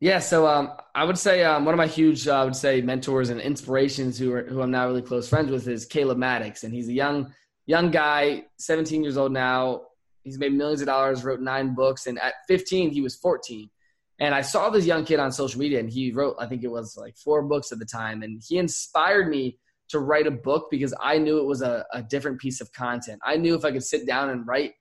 Yeah 0.00 0.20
so 0.20 0.46
um, 0.46 0.72
i 0.94 1.02
would 1.02 1.18
say 1.18 1.42
um, 1.42 1.64
one 1.64 1.74
of 1.74 1.78
my 1.78 1.88
huge 1.88 2.28
uh, 2.28 2.40
i 2.40 2.44
would 2.44 2.54
say 2.54 2.80
mentors 2.80 3.30
and 3.30 3.40
inspirations 3.40 4.16
who 4.16 4.32
are 4.32 4.44
who 4.44 4.62
i'm 4.62 4.70
now 4.70 4.86
really 4.86 5.02
close 5.02 5.28
friends 5.28 5.50
with 5.50 5.66
is 5.66 5.84
caleb 5.84 6.18
Maddix, 6.18 6.62
and 6.62 6.72
he's 6.72 6.88
a 6.88 6.92
young 6.92 7.34
young 7.66 7.90
guy 7.90 8.44
17 8.58 9.02
years 9.02 9.16
old 9.16 9.32
now. 9.32 9.82
He's 10.22 10.38
made 10.38 10.52
millions 10.52 10.80
of 10.82 10.86
dollars 10.86 11.24
wrote 11.24 11.40
nine 11.40 11.74
books 11.74 12.06
and 12.06 12.18
at 12.18 12.34
15 12.48 12.90
he 12.90 13.00
was 13.00 13.16
14 13.16 13.70
and 14.18 14.34
I 14.34 14.42
saw 14.42 14.68
this 14.70 14.84
young 14.84 15.04
kid 15.04 15.20
on 15.20 15.30
social 15.30 15.60
media, 15.60 15.78
and 15.78 15.88
he 15.88 16.10
wrote, 16.12 16.36
I 16.38 16.46
think 16.46 16.64
it 16.64 16.70
was 16.70 16.96
like 16.96 17.16
four 17.16 17.42
books 17.42 17.70
at 17.70 17.78
the 17.78 17.84
time. 17.84 18.22
And 18.22 18.42
he 18.46 18.58
inspired 18.58 19.28
me 19.28 19.58
to 19.90 20.00
write 20.00 20.26
a 20.26 20.30
book 20.30 20.68
because 20.70 20.92
I 21.00 21.18
knew 21.18 21.38
it 21.38 21.46
was 21.46 21.62
a, 21.62 21.86
a 21.92 22.02
different 22.02 22.40
piece 22.40 22.60
of 22.60 22.72
content. 22.72 23.20
I 23.24 23.36
knew 23.36 23.54
if 23.54 23.64
I 23.64 23.70
could 23.70 23.84
sit 23.84 24.06
down 24.06 24.30
and 24.30 24.46
write 24.46 24.72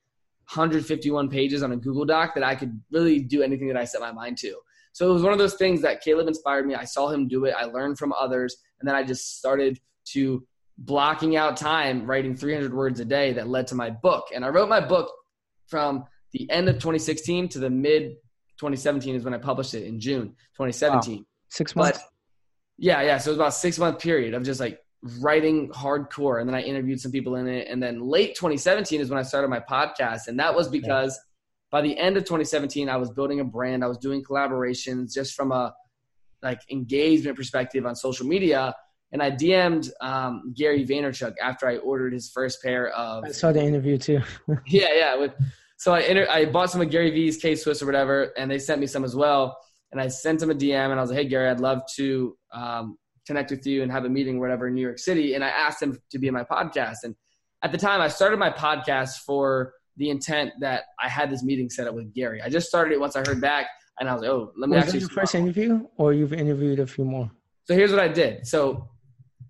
151 0.54 1.30
pages 1.30 1.62
on 1.62 1.72
a 1.72 1.78
Google 1.78 2.06
Doc 2.06 2.34
that 2.36 2.44
I 2.44 2.56
could 2.56 2.82
really 2.92 3.20
do 3.20 3.44
anything 3.44 3.68
that 3.68 3.78
I 3.78 3.86
set 3.86 4.02
my 4.02 4.12
mind 4.12 4.38
to. 4.40 4.56
So 4.94 5.10
it 5.10 5.14
was 5.14 5.22
one 5.22 5.34
of 5.34 5.38
those 5.38 5.54
things 5.54 5.82
that 5.84 6.02
Caleb 6.02 6.28
inspired 6.28 6.66
me. 6.66 6.74
I 6.74 6.86
saw 6.86 7.10
him 7.10 7.28
do 7.28 7.46
it. 7.46 7.54
I 7.56 7.66
learned 7.66 8.00
from 8.00 8.14
others. 8.14 8.58
And 8.80 8.90
then 8.90 8.96
I 8.96 9.04
just 9.04 9.38
started 9.38 9.80
to 10.14 10.46
blocking 10.80 11.36
out 11.36 11.58
time 11.58 12.06
writing 12.06 12.36
300 12.36 12.74
words 12.74 13.00
a 13.00 13.06
day 13.06 13.34
that 13.34 13.48
led 13.48 13.68
to 13.68 13.76
my 13.76 13.92
book. 13.92 14.30
And 14.34 14.44
I 14.44 14.50
wrote 14.50 14.70
my 14.70 14.80
book 14.80 15.12
from 15.68 16.06
the 16.32 16.50
end 16.50 16.70
of 16.70 16.76
2016 16.76 17.50
to 17.50 17.60
the 17.60 17.70
mid 17.70 18.16
2017 18.58 19.16
is 19.16 19.24
when 19.24 19.34
I 19.34 19.38
published 19.38 19.74
it 19.74 19.84
in 19.84 20.00
June 20.00 20.30
2017. 20.58 21.18
Wow. 21.18 21.24
Six 21.50 21.76
months. 21.76 22.00
But, 22.00 22.08
yeah, 22.78 23.02
yeah. 23.02 23.18
So 23.18 23.30
it 23.30 23.34
was 23.34 23.38
about 23.38 23.54
six 23.54 23.80
month 23.80 24.00
period 24.00 24.34
of 24.34 24.44
just 24.44 24.60
like 24.60 24.80
writing 25.20 25.70
hardcore, 25.70 26.40
and 26.40 26.50
then 26.50 26.56
I 26.56 26.62
interviewed 26.62 27.00
some 27.00 27.12
people 27.12 27.36
in 27.36 27.48
it, 27.48 27.68
and 27.70 27.82
then 27.82 28.02
late 28.02 28.36
2017 28.36 29.02
is 29.02 29.10
when 29.10 29.20
I 29.20 29.24
started 29.24 29.50
my 29.50 29.60
podcast, 29.60 30.28
and 30.28 30.40
that 30.40 30.56
was 30.56 30.68
because 30.68 31.16
yeah. 31.16 31.70
by 31.72 31.82
the 31.82 31.98
end 31.98 32.18
of 32.18 32.24
2017 32.24 32.90
I 32.90 32.98
was 32.98 33.10
building 33.12 33.40
a 33.40 33.44
brand, 33.44 33.84
I 33.84 33.88
was 33.88 33.98
doing 33.98 34.24
collaborations 34.24 35.14
just 35.14 35.34
from 35.34 35.52
a 35.52 35.74
like 36.42 36.62
engagement 36.70 37.36
perspective 37.36 37.86
on 37.86 37.96
social 37.96 38.28
media. 38.28 38.76
And 39.12 39.24
I 39.24 39.32
DM'd 39.32 39.90
um, 40.02 40.54
Gary 40.56 40.86
Vaynerchuk 40.86 41.36
after 41.42 41.68
I 41.68 41.78
ordered 41.78 42.12
his 42.12 42.30
first 42.30 42.62
pair 42.62 42.90
of. 42.90 43.24
I 43.24 43.32
saw 43.32 43.54
the 43.54 43.64
interview 43.64 43.98
too. 43.98 44.20
yeah, 44.68 44.94
yeah, 44.94 45.16
with 45.16 45.32
so 45.78 45.94
I 45.94 46.00
inter- 46.00 46.28
I 46.30 46.46
bought 46.46 46.72
some 46.72 46.82
of 46.82 46.90
Gary 46.90 47.12
Vee's 47.12 47.38
K 47.38 47.56
Swiss 47.56 47.82
or 47.82 47.86
whatever, 47.86 48.34
and 48.38 48.50
they 48.50 48.60
sent 48.60 48.82
me 48.82 48.88
some 48.88 49.04
as 49.04 49.16
well. 49.16 49.58
And 49.92 50.02
I 50.02 50.08
sent 50.08 50.42
him 50.42 50.50
a 50.50 50.56
DM, 50.56 50.92
and 50.92 51.00
I 51.00 51.02
was 51.02 51.12
like, 51.12 51.20
"Hey 51.20 51.28
Gary, 51.28 51.50
I'd 51.50 51.60
love 51.60 51.82
to 51.96 52.36
um, 52.52 52.98
connect 53.26 53.52
with 53.52 53.66
you 53.66 53.84
and 53.84 53.92
have 53.92 54.04
a 54.06 54.10
meeting, 54.10 54.38
or 54.38 54.42
whatever, 54.42 54.68
in 54.68 54.74
New 54.74 54.82
York 54.82 55.00
City." 55.00 55.36
And 55.36 55.44
I 55.44 55.50
asked 55.50 55.82
him 55.82 55.98
to 56.12 56.20
be 56.20 56.28
in 56.28 56.34
my 56.34 56.44
podcast. 56.44 56.98
And 57.04 57.16
at 57.64 57.72
the 57.72 57.78
time, 57.78 58.02
I 58.02 58.08
started 58.08 58.38
my 58.38 58.50
podcast 58.50 59.20
for 59.26 59.74
the 59.96 60.10
intent 60.10 60.52
that 60.60 60.84
I 61.02 61.08
had 61.08 61.30
this 61.30 61.44
meeting 61.44 61.70
set 61.70 61.88
up 61.88 61.96
with 61.96 62.14
Gary. 62.14 62.42
I 62.42 62.50
just 62.50 62.68
started 62.68 62.94
it 62.94 63.00
once 63.00 63.16
I 63.16 63.20
heard 63.20 63.40
back, 63.40 63.68
and 64.00 64.10
I 64.10 64.14
was 64.14 64.24
like, 64.24 64.32
"Oh, 64.32 64.52
let 64.58 64.70
me 64.70 64.76
was 64.76 64.86
actually." 64.86 65.00
Was 65.00 65.10
your 65.10 65.16
first 65.22 65.36
interview, 65.36 65.88
or 65.98 66.12
you've 66.12 66.34
interviewed 66.34 66.80
a 66.80 66.88
few 66.88 67.06
more? 67.06 67.32
So 67.66 67.76
here's 67.76 67.92
what 67.92 68.00
I 68.00 68.08
did. 68.08 68.48
So 68.48 68.90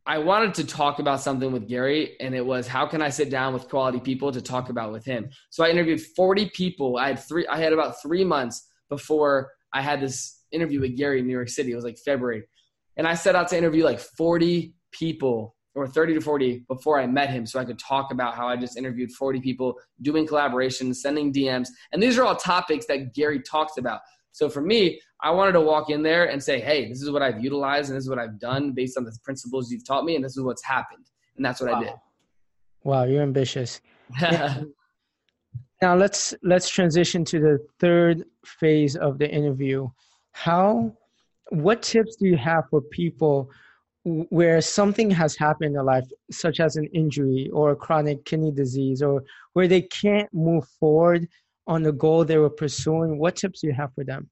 I 0.08 0.18
wanted 0.20 0.54
to 0.54 0.64
talk 0.66 1.00
about 1.00 1.20
something 1.20 1.52
with 1.52 1.68
Gary, 1.68 2.16
and 2.22 2.34
it 2.34 2.46
was 2.46 2.66
how 2.66 2.88
can 2.88 3.02
I 3.02 3.10
sit 3.10 3.30
down 3.30 3.54
with 3.54 3.68
quality 3.68 4.00
people 4.00 4.32
to 4.32 4.42
talk 4.42 4.70
about 4.70 4.94
with 4.94 5.04
him. 5.04 5.30
So 5.50 5.66
I 5.66 5.70
interviewed 5.70 6.00
40 6.00 6.50
people. 6.56 6.98
I 6.98 7.10
had 7.10 7.20
three. 7.20 7.46
I 7.48 7.58
had 7.58 7.74
about 7.74 8.02
three 8.02 8.24
months 8.24 8.70
before 8.90 9.52
I 9.74 9.82
had 9.82 10.00
this 10.00 10.46
interview 10.54 10.80
with 10.80 10.96
Gary 10.96 11.20
in 11.20 11.28
New 11.28 11.34
York 11.34 11.50
City. 11.50 11.74
It 11.74 11.76
was 11.76 11.84
like 11.84 11.98
February, 11.98 12.44
and 12.96 13.06
I 13.06 13.16
set 13.16 13.36
out 13.36 13.50
to 13.50 13.58
interview 13.58 13.84
like 13.84 14.00
40 14.00 14.74
people 14.94 15.58
or 15.76 15.88
30 15.88 16.16
to 16.16 16.22
40 16.22 16.64
before 16.70 17.00
I 17.00 17.06
met 17.06 17.30
him, 17.30 17.46
so 17.46 17.60
I 17.60 17.66
could 17.66 17.78
talk 17.78 18.12
about 18.12 18.34
how 18.34 18.48
I 18.48 18.56
just 18.56 18.78
interviewed 18.78 19.12
40 19.12 19.42
people, 19.42 19.76
doing 20.02 20.26
collaborations, 20.26 20.96
sending 20.96 21.34
DMs, 21.34 21.68
and 21.92 22.02
these 22.02 22.18
are 22.18 22.24
all 22.24 22.36
topics 22.36 22.86
that 22.88 23.14
Gary 23.14 23.42
talks 23.42 23.78
about. 23.78 24.00
So 24.38 24.50
for 24.50 24.62
me, 24.62 25.02
I 25.24 25.32
wanted 25.32 25.54
to 25.54 25.62
walk 25.62 25.90
in 25.90 26.04
there 26.04 26.26
and 26.26 26.42
say, 26.42 26.60
hey, 26.60 26.88
this 26.88 27.02
is 27.02 27.10
what 27.10 27.24
I've 27.24 27.44
utilized 27.44 27.90
and 27.90 27.98
this 27.98 28.04
is 28.04 28.10
what 28.10 28.20
I've 28.20 28.40
done 28.40 28.72
based 28.72 28.96
on 28.96 29.04
the 29.04 29.12
principles 29.24 29.72
you've 29.72 29.84
taught 29.84 30.06
me, 30.06 30.16
and 30.16 30.24
this 30.24 30.38
is 30.38 30.44
what's 30.44 30.64
happened. 30.64 31.08
And 31.38 31.44
that's 31.44 31.60
what 31.60 31.72
wow. 31.72 31.80
I 31.80 31.84
did. 31.84 31.94
Wow, 32.84 33.04
you're 33.06 33.24
ambitious. 33.24 33.82
now 35.82 35.96
let's 35.96 36.36
let's 36.44 36.70
transition 36.70 37.26
to 37.26 37.40
the 37.40 37.66
third 37.80 38.26
phase 38.46 38.96
of 38.96 39.18
the 39.18 39.28
interview. 39.28 39.90
How 40.34 40.96
what 41.50 41.82
tips 41.82 42.18
do 42.18 42.28
you 42.28 42.38
have 42.38 42.66
for 42.70 42.82
people 42.82 43.50
where 44.04 44.62
something 44.62 45.10
has 45.10 45.36
happened 45.36 45.70
in 45.70 45.74
their 45.74 45.84
life, 45.84 46.06
such 46.30 46.60
as 46.60 46.76
an 46.76 46.86
injury 46.94 47.50
or 47.52 47.72
a 47.72 47.76
chronic 47.76 48.24
kidney 48.24 48.52
disease, 48.52 49.02
or 49.02 49.24
where 49.54 49.68
they 49.68 49.82
can't 49.82 50.32
move 50.32 50.68
forward 50.80 51.28
on 51.68 51.84
the 51.84 51.92
goal 51.92 52.26
they 52.26 52.38
were 52.38 52.50
pursuing, 52.50 53.20
what 53.20 53.36
tips 53.36 53.62
do 53.62 53.68
you 53.68 53.74
have 53.74 53.94
for 53.94 54.04
them? 54.04 54.30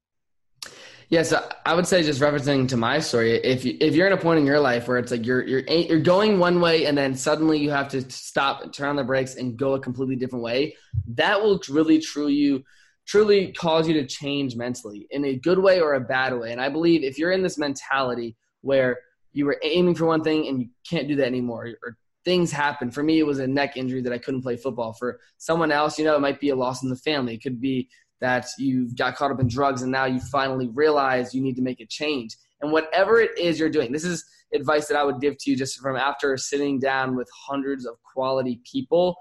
Yes, 1.09 1.31
yeah, 1.31 1.39
so 1.39 1.49
I 1.65 1.75
would 1.75 1.85
say 1.85 2.01
just 2.01 2.19
referencing 2.19 2.67
to 2.69 2.77
my 2.77 2.99
story, 2.99 3.33
if 3.33 3.63
you, 3.63 3.77
if 3.79 3.93
you're 3.93 4.07
in 4.07 4.13
a 4.13 4.17
point 4.17 4.39
in 4.39 4.45
your 4.45 4.59
life 4.59 4.87
where 4.87 4.97
it's 4.97 5.11
like 5.11 5.23
you're 5.23 5.45
you're 5.45 5.59
you're 5.59 5.99
going 5.99 6.39
one 6.39 6.59
way 6.59 6.85
and 6.85 6.97
then 6.97 7.13
suddenly 7.13 7.59
you 7.59 7.69
have 7.69 7.89
to 7.89 8.09
stop, 8.09 8.73
turn 8.73 8.89
on 8.89 8.95
the 8.95 9.03
brakes, 9.03 9.35
and 9.35 9.55
go 9.55 9.73
a 9.73 9.79
completely 9.79 10.15
different 10.15 10.43
way, 10.43 10.75
that 11.09 11.39
will 11.39 11.61
really 11.69 11.99
truly 11.99 12.65
truly 13.05 13.51
cause 13.51 13.87
you 13.87 13.93
to 13.93 14.07
change 14.07 14.55
mentally 14.55 15.05
in 15.11 15.25
a 15.25 15.35
good 15.35 15.59
way 15.59 15.79
or 15.79 15.93
a 15.93 16.01
bad 16.01 16.35
way. 16.39 16.51
And 16.51 16.59
I 16.59 16.69
believe 16.69 17.03
if 17.03 17.19
you're 17.19 17.31
in 17.31 17.43
this 17.43 17.59
mentality 17.59 18.35
where 18.61 18.97
you 19.31 19.45
were 19.45 19.59
aiming 19.61 19.93
for 19.93 20.07
one 20.07 20.23
thing 20.23 20.47
and 20.47 20.59
you 20.59 20.69
can't 20.89 21.07
do 21.07 21.17
that 21.17 21.27
anymore, 21.27 21.67
or 21.83 21.97
things 22.25 22.51
happen. 22.51 22.91
For 22.91 23.03
me, 23.03 23.19
it 23.19 23.25
was 23.25 23.39
a 23.39 23.47
neck 23.47 23.77
injury 23.77 24.01
that 24.01 24.11
I 24.11 24.17
couldn't 24.17 24.41
play 24.41 24.57
football. 24.57 24.93
For 24.93 25.19
someone 25.37 25.71
else, 25.71 25.97
you 25.97 26.03
know, 26.03 26.15
it 26.15 26.21
might 26.21 26.39
be 26.39 26.49
a 26.49 26.55
loss 26.55 26.83
in 26.83 26.89
the 26.89 26.95
family. 26.95 27.35
It 27.35 27.43
could 27.43 27.61
be 27.61 27.87
that 28.19 28.47
you 28.57 28.89
got 28.95 29.15
caught 29.15 29.31
up 29.31 29.39
in 29.39 29.47
drugs 29.47 29.83
and 29.83 29.91
now 29.91 30.05
you 30.05 30.19
finally 30.19 30.67
realize 30.69 31.33
you 31.33 31.41
need 31.41 31.55
to 31.55 31.61
make 31.61 31.79
a 31.79 31.85
change. 31.85 32.35
And 32.61 32.71
whatever 32.71 33.19
it 33.19 33.37
is 33.37 33.59
you're 33.59 33.69
doing, 33.69 33.91
this 33.91 34.03
is 34.03 34.25
advice 34.53 34.87
that 34.87 34.97
I 34.97 35.03
would 35.03 35.21
give 35.21 35.37
to 35.37 35.51
you 35.51 35.57
just 35.57 35.79
from 35.79 35.95
after 35.95 36.35
sitting 36.37 36.79
down 36.79 37.15
with 37.15 37.29
hundreds 37.33 37.85
of 37.85 37.95
quality 38.01 38.61
people. 38.69 39.15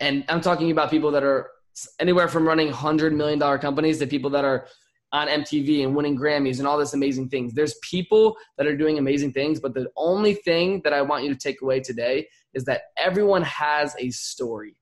And 0.00 0.24
I'm 0.28 0.40
talking 0.40 0.70
about 0.70 0.90
people 0.90 1.10
that 1.12 1.22
are 1.22 1.50
anywhere 2.00 2.28
from 2.28 2.46
running 2.46 2.70
$100 2.70 3.14
million 3.14 3.40
companies 3.58 3.98
to 4.00 4.06
people 4.06 4.30
that 4.30 4.44
are 4.44 4.66
on 5.12 5.28
MTV 5.28 5.84
and 5.84 5.96
winning 5.96 6.18
Grammys 6.18 6.58
and 6.58 6.66
all 6.66 6.78
this 6.78 6.94
amazing 6.94 7.28
things. 7.28 7.54
There's 7.54 7.74
people 7.82 8.36
that 8.56 8.66
are 8.66 8.76
doing 8.76 8.98
amazing 8.98 9.32
things, 9.32 9.58
but 9.60 9.74
the 9.74 9.90
only 9.96 10.34
thing 10.34 10.82
that 10.84 10.92
I 10.92 11.02
want 11.02 11.24
you 11.24 11.30
to 11.30 11.38
take 11.38 11.62
away 11.62 11.80
today 11.80 12.28
is 12.54 12.64
that 12.64 12.82
everyone 12.96 13.42
has 13.42 13.94
a 13.98 14.10
story. 14.10 14.76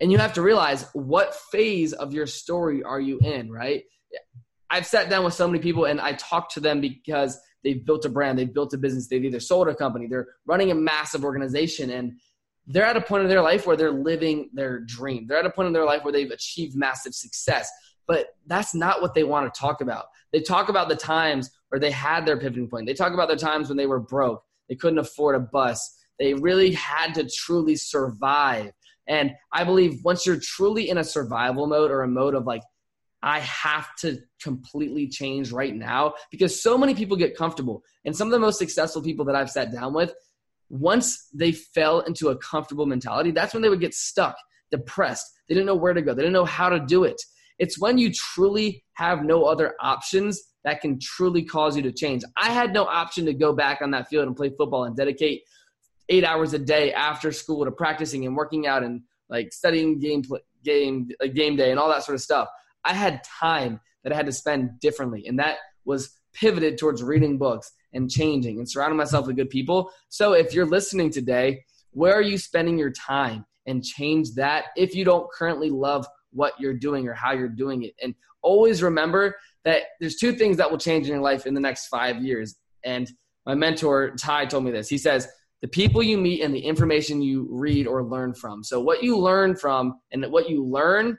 And 0.00 0.10
you 0.10 0.18
have 0.18 0.32
to 0.34 0.42
realize 0.42 0.86
what 0.92 1.34
phase 1.34 1.92
of 1.92 2.12
your 2.12 2.26
story 2.26 2.82
are 2.82 3.00
you 3.00 3.18
in, 3.20 3.50
right? 3.50 3.84
I've 4.70 4.86
sat 4.86 5.10
down 5.10 5.24
with 5.24 5.34
so 5.34 5.46
many 5.46 5.58
people 5.60 5.84
and 5.84 6.00
I 6.00 6.14
talk 6.14 6.50
to 6.54 6.60
them 6.60 6.80
because 6.80 7.38
they've 7.62 7.84
built 7.84 8.04
a 8.04 8.08
brand, 8.08 8.38
they've 8.38 8.52
built 8.52 8.72
a 8.72 8.78
business, 8.78 9.08
they've 9.08 9.24
either 9.24 9.40
sold 9.40 9.68
a 9.68 9.74
company, 9.74 10.06
they're 10.06 10.28
running 10.46 10.70
a 10.70 10.74
massive 10.74 11.24
organization 11.24 11.90
and 11.90 12.14
they're 12.66 12.84
at 12.84 12.96
a 12.96 13.00
point 13.00 13.24
in 13.24 13.28
their 13.28 13.42
life 13.42 13.66
where 13.66 13.76
they're 13.76 13.90
living 13.90 14.48
their 14.52 14.80
dream. 14.80 15.26
They're 15.26 15.38
at 15.38 15.46
a 15.46 15.50
point 15.50 15.66
in 15.66 15.72
their 15.72 15.84
life 15.84 16.04
where 16.04 16.12
they've 16.12 16.30
achieved 16.30 16.76
massive 16.76 17.14
success 17.14 17.70
but 18.06 18.28
that's 18.46 18.74
not 18.74 19.00
what 19.00 19.14
they 19.14 19.24
want 19.24 19.52
to 19.52 19.60
talk 19.60 19.80
about. 19.80 20.06
They 20.32 20.40
talk 20.40 20.68
about 20.68 20.88
the 20.88 20.96
times 20.96 21.50
where 21.68 21.80
they 21.80 21.90
had 21.90 22.26
their 22.26 22.38
pivoting 22.38 22.68
point. 22.68 22.86
They 22.86 22.94
talk 22.94 23.12
about 23.12 23.28
the 23.28 23.36
times 23.36 23.68
when 23.68 23.76
they 23.76 23.86
were 23.86 24.00
broke, 24.00 24.42
they 24.68 24.74
couldn't 24.74 24.98
afford 24.98 25.36
a 25.36 25.40
bus, 25.40 25.96
they 26.18 26.34
really 26.34 26.72
had 26.72 27.14
to 27.14 27.28
truly 27.28 27.76
survive. 27.76 28.72
And 29.08 29.32
I 29.52 29.64
believe 29.64 30.04
once 30.04 30.26
you're 30.26 30.38
truly 30.38 30.88
in 30.88 30.98
a 30.98 31.04
survival 31.04 31.66
mode 31.66 31.90
or 31.90 32.02
a 32.02 32.08
mode 32.08 32.34
of 32.34 32.46
like, 32.46 32.62
I 33.22 33.40
have 33.40 33.94
to 33.96 34.18
completely 34.42 35.08
change 35.08 35.52
right 35.52 35.74
now 35.74 36.14
because 36.30 36.62
so 36.62 36.78
many 36.78 36.94
people 36.94 37.16
get 37.16 37.36
comfortable. 37.36 37.82
And 38.04 38.16
some 38.16 38.28
of 38.28 38.32
the 38.32 38.38
most 38.38 38.58
successful 38.58 39.02
people 39.02 39.24
that 39.26 39.34
I've 39.34 39.50
sat 39.50 39.72
down 39.72 39.92
with, 39.92 40.14
once 40.68 41.28
they 41.34 41.52
fell 41.52 42.00
into 42.00 42.28
a 42.28 42.36
comfortable 42.38 42.86
mentality, 42.86 43.30
that's 43.30 43.52
when 43.52 43.62
they 43.62 43.68
would 43.68 43.80
get 43.80 43.94
stuck, 43.94 44.36
depressed. 44.70 45.26
They 45.48 45.54
didn't 45.54 45.66
know 45.66 45.74
where 45.74 45.92
to 45.92 46.02
go, 46.02 46.14
they 46.14 46.22
didn't 46.22 46.32
know 46.32 46.44
how 46.44 46.68
to 46.68 46.80
do 46.80 47.04
it. 47.04 47.20
It's 47.60 47.78
when 47.78 47.98
you 47.98 48.10
truly 48.10 48.82
have 48.94 49.22
no 49.22 49.44
other 49.44 49.74
options 49.80 50.42
that 50.64 50.80
can 50.80 50.98
truly 50.98 51.44
cause 51.44 51.76
you 51.76 51.82
to 51.82 51.92
change. 51.92 52.24
I 52.36 52.50
had 52.50 52.72
no 52.72 52.84
option 52.84 53.26
to 53.26 53.34
go 53.34 53.52
back 53.52 53.82
on 53.82 53.90
that 53.90 54.08
field 54.08 54.26
and 54.26 54.34
play 54.34 54.48
football 54.48 54.84
and 54.84 54.96
dedicate 54.96 55.42
eight 56.08 56.24
hours 56.24 56.54
a 56.54 56.58
day 56.58 56.92
after 56.94 57.30
school 57.32 57.66
to 57.66 57.70
practicing 57.70 58.24
and 58.24 58.34
working 58.34 58.66
out 58.66 58.82
and 58.82 59.02
like 59.28 59.52
studying 59.52 59.98
game 59.98 60.22
game 60.64 61.08
like 61.20 61.34
game 61.34 61.56
day 61.56 61.70
and 61.70 61.78
all 61.78 61.90
that 61.90 62.02
sort 62.02 62.14
of 62.14 62.22
stuff. 62.22 62.48
I 62.82 62.94
had 62.94 63.22
time 63.24 63.78
that 64.04 64.12
I 64.12 64.16
had 64.16 64.26
to 64.26 64.32
spend 64.32 64.80
differently, 64.80 65.26
and 65.26 65.38
that 65.38 65.58
was 65.84 66.10
pivoted 66.32 66.78
towards 66.78 67.02
reading 67.02 67.36
books 67.36 67.70
and 67.92 68.10
changing 68.10 68.58
and 68.58 68.68
surrounding 68.68 68.96
myself 68.96 69.26
with 69.26 69.36
good 69.36 69.50
people. 69.50 69.90
So 70.08 70.32
if 70.32 70.54
you're 70.54 70.66
listening 70.66 71.10
today, 71.10 71.64
where 71.90 72.14
are 72.14 72.22
you 72.22 72.38
spending 72.38 72.78
your 72.78 72.90
time? 72.90 73.44
and 73.66 73.84
change 73.84 74.32
that 74.32 74.66
if 74.76 74.94
you 74.94 75.04
don't 75.04 75.30
currently 75.32 75.70
love 75.70 76.06
what 76.32 76.54
you're 76.58 76.74
doing 76.74 77.08
or 77.08 77.14
how 77.14 77.32
you're 77.32 77.48
doing 77.48 77.82
it. 77.82 77.94
And 78.02 78.14
always 78.42 78.82
remember 78.82 79.36
that 79.64 79.82
there's 80.00 80.16
two 80.16 80.32
things 80.32 80.56
that 80.56 80.70
will 80.70 80.78
change 80.78 81.06
in 81.06 81.12
your 81.12 81.22
life 81.22 81.46
in 81.46 81.54
the 81.54 81.60
next 81.60 81.88
five 81.88 82.22
years. 82.22 82.56
And 82.84 83.10
my 83.46 83.54
mentor, 83.54 84.10
Tai, 84.16 84.46
told 84.46 84.64
me 84.64 84.70
this. 84.70 84.88
He 84.88 84.98
says, 84.98 85.28
the 85.62 85.68
people 85.68 86.02
you 86.02 86.16
meet 86.16 86.40
and 86.40 86.54
the 86.54 86.60
information 86.60 87.20
you 87.20 87.46
read 87.50 87.86
or 87.86 88.02
learn 88.02 88.32
from. 88.32 88.64
So, 88.64 88.80
what 88.80 89.02
you 89.02 89.18
learn 89.18 89.56
from 89.56 90.00
and 90.10 90.24
what 90.32 90.48
you 90.48 90.64
learn 90.64 91.18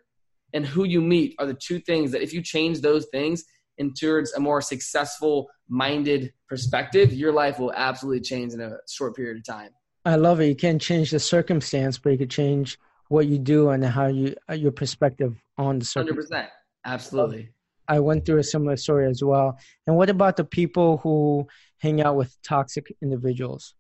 and 0.53 0.65
who 0.65 0.83
you 0.83 1.01
meet 1.01 1.35
are 1.39 1.45
the 1.45 1.53
two 1.53 1.79
things 1.79 2.11
that 2.11 2.23
if 2.23 2.33
you 2.33 2.41
change 2.41 2.81
those 2.81 3.05
things 3.11 3.43
in 3.77 3.93
towards 3.93 4.33
a 4.33 4.39
more 4.39 4.61
successful 4.61 5.49
minded 5.69 6.33
perspective, 6.49 7.13
your 7.13 7.31
life 7.31 7.59
will 7.59 7.73
absolutely 7.73 8.21
change 8.21 8.53
in 8.53 8.61
a 8.61 8.77
short 8.89 9.15
period 9.15 9.37
of 9.37 9.45
time. 9.45 9.69
I 10.03 10.15
love 10.15 10.41
it. 10.41 10.47
You 10.47 10.55
can't 10.55 10.81
change 10.81 11.11
the 11.11 11.19
circumstance, 11.19 11.97
but 11.97 12.11
you 12.11 12.17
can 12.17 12.29
change 12.29 12.79
what 13.11 13.27
you 13.27 13.37
do 13.37 13.69
and 13.69 13.83
how 13.83 14.07
you 14.07 14.33
uh, 14.49 14.53
your 14.53 14.71
perspective 14.71 15.35
on 15.57 15.79
the 15.79 15.85
circumstance. 15.85 16.31
100%. 16.31 16.47
Absolutely. 16.85 17.49
I 17.87 17.99
went 17.99 18.25
through 18.25 18.37
a 18.37 18.43
similar 18.43 18.77
story 18.77 19.09
as 19.09 19.21
well. 19.21 19.59
And 19.85 19.97
what 19.97 20.09
about 20.09 20.37
the 20.37 20.45
people 20.45 20.97
who 20.97 21.45
hang 21.79 22.01
out 22.01 22.15
with 22.15 22.35
toxic 22.41 22.95
individuals? 23.01 23.75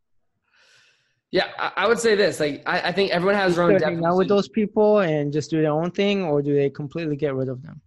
Yeah, 1.31 1.47
I, 1.57 1.87
would 1.87 1.97
say 1.97 2.15
this. 2.15 2.41
Like, 2.41 2.61
I, 2.65 2.89
I 2.89 2.91
think 2.91 3.11
everyone 3.11 3.35
has 3.35 3.55
their 3.55 3.63
own. 3.63 3.79
Hang 3.79 4.03
out 4.03 4.17
with 4.17 4.27
those 4.27 4.49
people 4.49 4.99
and 4.99 5.31
just 5.31 5.49
do 5.49 5.61
their 5.61 5.71
own 5.71 5.91
thing, 5.91 6.23
or 6.23 6.41
do 6.41 6.53
they 6.53 6.69
completely 6.69 7.15
get 7.15 7.33
rid 7.33 7.47
of 7.47 7.63
them? 7.63 7.79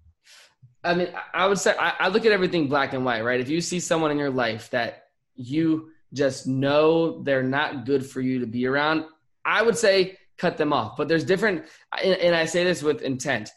I 0.82 0.94
mean, 0.94 1.08
I 1.34 1.46
would 1.46 1.58
say 1.58 1.74
I, 1.78 1.92
I 2.00 2.08
look 2.08 2.24
at 2.24 2.32
everything 2.32 2.68
black 2.68 2.94
and 2.94 3.04
white, 3.04 3.22
right? 3.22 3.38
If 3.38 3.50
you 3.50 3.60
see 3.60 3.80
someone 3.80 4.10
in 4.10 4.18
your 4.18 4.30
life 4.30 4.70
that 4.70 5.08
you 5.34 5.90
just 6.14 6.46
know 6.46 7.22
they're 7.22 7.42
not 7.42 7.84
good 7.84 8.06
for 8.06 8.22
you 8.22 8.38
to 8.38 8.46
be 8.46 8.66
around, 8.66 9.04
I 9.44 9.62
would 9.62 9.76
say 9.76 10.16
cut 10.38 10.56
them 10.56 10.72
off. 10.72 10.96
But 10.96 11.08
there's 11.08 11.24
different, 11.24 11.64
and 12.02 12.34
I 12.34 12.44
say 12.44 12.64
this 12.64 12.82
with 12.82 13.02
intent. 13.02 13.50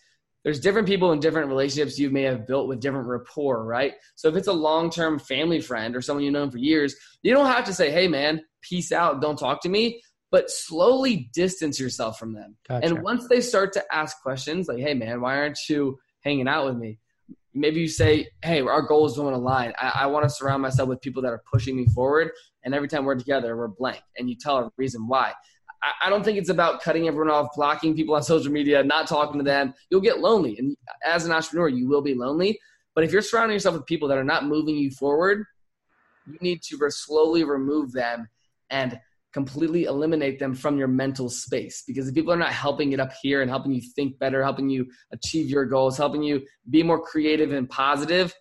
There's 0.43 0.59
different 0.59 0.87
people 0.87 1.11
in 1.11 1.19
different 1.19 1.49
relationships 1.49 1.99
you 1.99 2.09
may 2.09 2.21
have 2.23 2.47
built 2.47 2.67
with 2.67 2.79
different 2.79 3.07
rapport, 3.07 3.65
right? 3.65 3.93
So 4.15 4.29
if 4.29 4.35
it's 4.35 4.47
a 4.47 4.53
long 4.53 4.89
term 4.89 5.19
family 5.19 5.59
friend 5.59 5.95
or 5.95 6.01
someone 6.01 6.23
you've 6.23 6.33
known 6.33 6.51
for 6.51 6.57
years, 6.57 6.95
you 7.21 7.33
don't 7.33 7.47
have 7.47 7.65
to 7.65 7.73
say, 7.73 7.91
hey, 7.91 8.07
man, 8.07 8.41
peace 8.61 8.91
out, 8.91 9.21
don't 9.21 9.37
talk 9.37 9.61
to 9.63 9.69
me, 9.69 10.01
but 10.31 10.49
slowly 10.49 11.29
distance 11.33 11.79
yourself 11.79 12.17
from 12.17 12.33
them. 12.33 12.55
Gotcha. 12.67 12.87
And 12.87 13.01
once 13.01 13.27
they 13.27 13.41
start 13.41 13.73
to 13.73 13.83
ask 13.91 14.21
questions 14.21 14.67
like, 14.67 14.79
hey, 14.79 14.93
man, 14.93 15.19
why 15.19 15.37
aren't 15.37 15.59
you 15.67 15.97
hanging 16.21 16.47
out 16.47 16.65
with 16.65 16.77
me? 16.77 16.99
maybe 17.57 17.79
you 17.79 17.87
say, 17.87 18.29
hey, 18.43 18.61
our 18.61 18.81
goals 18.81 19.15
don't 19.15 19.33
align. 19.33 19.73
I, 19.77 20.01
I 20.01 20.05
want 20.07 20.23
to 20.23 20.29
surround 20.29 20.61
myself 20.61 20.87
with 20.87 21.01
people 21.01 21.21
that 21.23 21.31
are 21.31 21.41
pushing 21.51 21.75
me 21.75 21.85
forward. 21.87 22.31
And 22.63 22.73
every 22.73 22.87
time 22.87 23.05
we're 23.05 23.15
together, 23.15 23.57
we're 23.57 23.67
blank. 23.67 24.01
And 24.17 24.29
you 24.29 24.35
tell 24.39 24.57
a 24.57 24.71
reason 24.77 25.07
why. 25.07 25.33
I, 25.83 26.09
don't 26.09 26.23
think 26.23 26.37
it's 26.37 26.49
about 26.49 26.81
cutting 26.81 27.07
everyone 27.07 27.31
off, 27.31 27.49
blocking 27.55 27.95
people 27.95 28.15
on 28.15 28.23
social 28.33 28.51
media, 28.51 28.83
not 28.83 29.07
talking 29.07 29.37
to 29.37 29.43
them. 29.43 29.73
You'll 29.89 30.01
get 30.01 30.19
lonely. 30.19 30.57
And 30.57 30.75
as 31.05 31.25
an 31.25 31.31
entrepreneur, 31.31 31.69
you 31.69 31.87
will 31.87 32.01
be 32.01 32.13
lonely. 32.13 32.59
But 32.95 33.03
if 33.03 33.11
you're 33.11 33.21
surrounding 33.21 33.53
yourself 33.53 33.75
with 33.75 33.85
people 33.85 34.07
that 34.07 34.17
are 34.17 34.23
not 34.23 34.45
moving 34.45 34.75
you 34.75 34.89
forward, 34.91 35.45
you 36.25 36.37
need 36.41 36.61
to 36.63 36.79
slowly 36.89 37.43
remove 37.43 37.91
them 37.91 38.27
and 38.69 38.99
completely 39.33 39.83
eliminate 39.83 40.39
them 40.39 40.55
from 40.55 40.77
your 40.77 40.87
mental 40.87 41.29
space 41.29 41.83
because 41.85 42.07
if 42.07 42.15
people 42.15 42.33
are 42.33 42.37
not 42.37 42.51
helping 42.51 42.93
it 42.93 42.99
up 42.99 43.11
here 43.21 43.41
and 43.41 43.51
helping 43.51 43.71
you 43.71 43.81
think 43.95 44.17
better 44.17 44.41
helping 44.41 44.69
you 44.69 44.83
achieve 45.11 45.47
your 45.49 45.65
goals 45.65 45.97
helping 45.97 46.23
you 46.23 46.41
be 46.69 46.81
more 46.81 46.99
creative 46.99 47.51
and 47.51 47.69
positive 47.69 48.33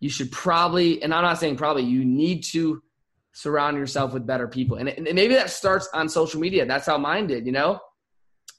you 0.00 0.10
should 0.10 0.30
probably 0.30 1.02
and 1.02 1.14
i'm 1.14 1.22
not 1.22 1.38
saying 1.38 1.56
probably 1.56 1.84
you 1.84 2.04
need 2.04 2.42
to 2.42 2.82
surround 3.38 3.76
yourself 3.76 4.12
with 4.12 4.26
better 4.26 4.48
people 4.48 4.76
and, 4.76 4.88
and 4.88 5.04
maybe 5.14 5.34
that 5.34 5.50
starts 5.50 5.88
on 5.94 6.08
social 6.08 6.40
media 6.40 6.66
that's 6.66 6.86
how 6.86 6.98
mine 6.98 7.26
did 7.26 7.46
you 7.46 7.52
know 7.52 7.78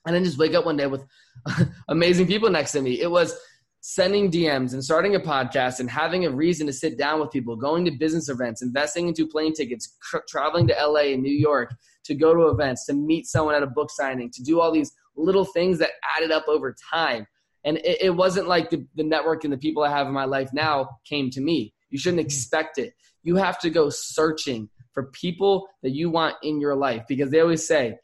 and 0.05 0.15
then 0.15 0.23
just 0.23 0.37
wake 0.37 0.53
up 0.53 0.65
one 0.65 0.77
day 0.77 0.87
with 0.87 1.03
amazing 1.89 2.25
people 2.25 2.49
next 2.49 2.71
to 2.71 2.81
me 2.81 3.01
it 3.01 3.11
was 3.11 3.37
sending 3.81 4.29
DMs 4.29 4.73
and 4.73 4.83
starting 4.83 5.15
a 5.15 5.19
podcast 5.19 5.79
and 5.79 5.89
having 5.89 6.25
a 6.25 6.29
reason 6.29 6.67
to 6.67 6.73
sit 6.73 6.97
down 6.97 7.19
with 7.19 7.31
people, 7.31 7.55
going 7.55 7.85
to 7.85 7.91
business 7.91 8.27
events, 8.27 8.61
investing 8.61 9.07
into 9.07 9.25
plane 9.25 9.53
tickets, 9.53 9.95
cr- 10.01 10.17
traveling 10.27 10.67
to 10.67 10.73
LA 10.73 11.13
and 11.13 11.23
New 11.23 11.33
York 11.33 11.73
to 12.03 12.13
go 12.13 12.33
to 12.33 12.49
events, 12.49 12.85
to 12.87 12.93
meet 12.93 13.25
someone 13.25 13.55
at 13.55 13.63
a 13.63 13.67
book 13.67 13.89
signing, 13.89 14.29
to 14.31 14.43
do 14.43 14.59
all 14.59 14.71
these 14.71 14.91
little 15.15 15.45
things 15.45 15.79
that 15.79 15.91
added 16.17 16.31
up 16.31 16.45
over 16.47 16.75
time. 16.93 17.25
And 17.63 17.77
it, 17.77 18.01
it 18.01 18.09
wasn't 18.09 18.47
like 18.47 18.69
the, 18.69 18.85
the 18.95 19.03
network 19.03 19.43
and 19.43 19.53
the 19.53 19.57
people 19.57 19.83
I 19.83 19.89
have 19.89 20.07
in 20.07 20.13
my 20.13 20.25
life 20.25 20.49
now 20.53 20.89
came 21.05 21.29
to 21.31 21.41
me. 21.41 21.73
You 21.89 21.97
shouldn't 21.97 22.21
expect 22.21 22.77
it. 22.77 22.93
You 23.23 23.35
have 23.35 23.59
to 23.59 23.69
go 23.69 23.89
searching 23.89 24.69
for 24.93 25.11
people 25.11 25.67
that 25.83 25.91
you 25.91 26.09
want 26.09 26.35
in 26.43 26.59
your 26.59 26.75
life 26.75 27.03
because 27.07 27.29
they 27.31 27.39
always 27.39 27.67
say, 27.67 27.97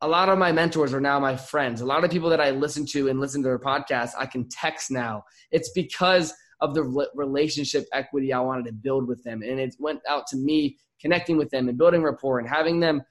a 0.00 0.08
lot 0.08 0.28
of 0.28 0.38
my 0.38 0.52
mentors 0.52 0.92
are 0.92 1.00
now 1.00 1.18
my 1.18 1.36
friends. 1.36 1.80
A 1.80 1.86
lot 1.86 2.04
of 2.04 2.10
people 2.10 2.28
that 2.30 2.40
I 2.40 2.50
listen 2.50 2.84
to 2.86 3.08
and 3.08 3.20
listen 3.20 3.42
to 3.42 3.48
their 3.48 3.58
podcasts, 3.58 4.12
I 4.18 4.26
can 4.26 4.48
text 4.48 4.90
now. 4.90 5.24
It's 5.50 5.70
because 5.70 6.34
of 6.60 6.74
the 6.74 7.08
relationship 7.14 7.86
equity 7.92 8.32
I 8.32 8.40
wanted 8.40 8.66
to 8.66 8.72
build 8.72 9.08
with 9.08 9.22
them. 9.24 9.42
And 9.42 9.58
it 9.58 9.74
went 9.78 10.00
out 10.08 10.26
to 10.28 10.36
me 10.36 10.76
connecting 11.00 11.36
with 11.36 11.50
them 11.50 11.68
and 11.68 11.78
building 11.78 12.02
rapport 12.02 12.38
and 12.38 12.48
having 12.48 12.80
them 12.80 13.02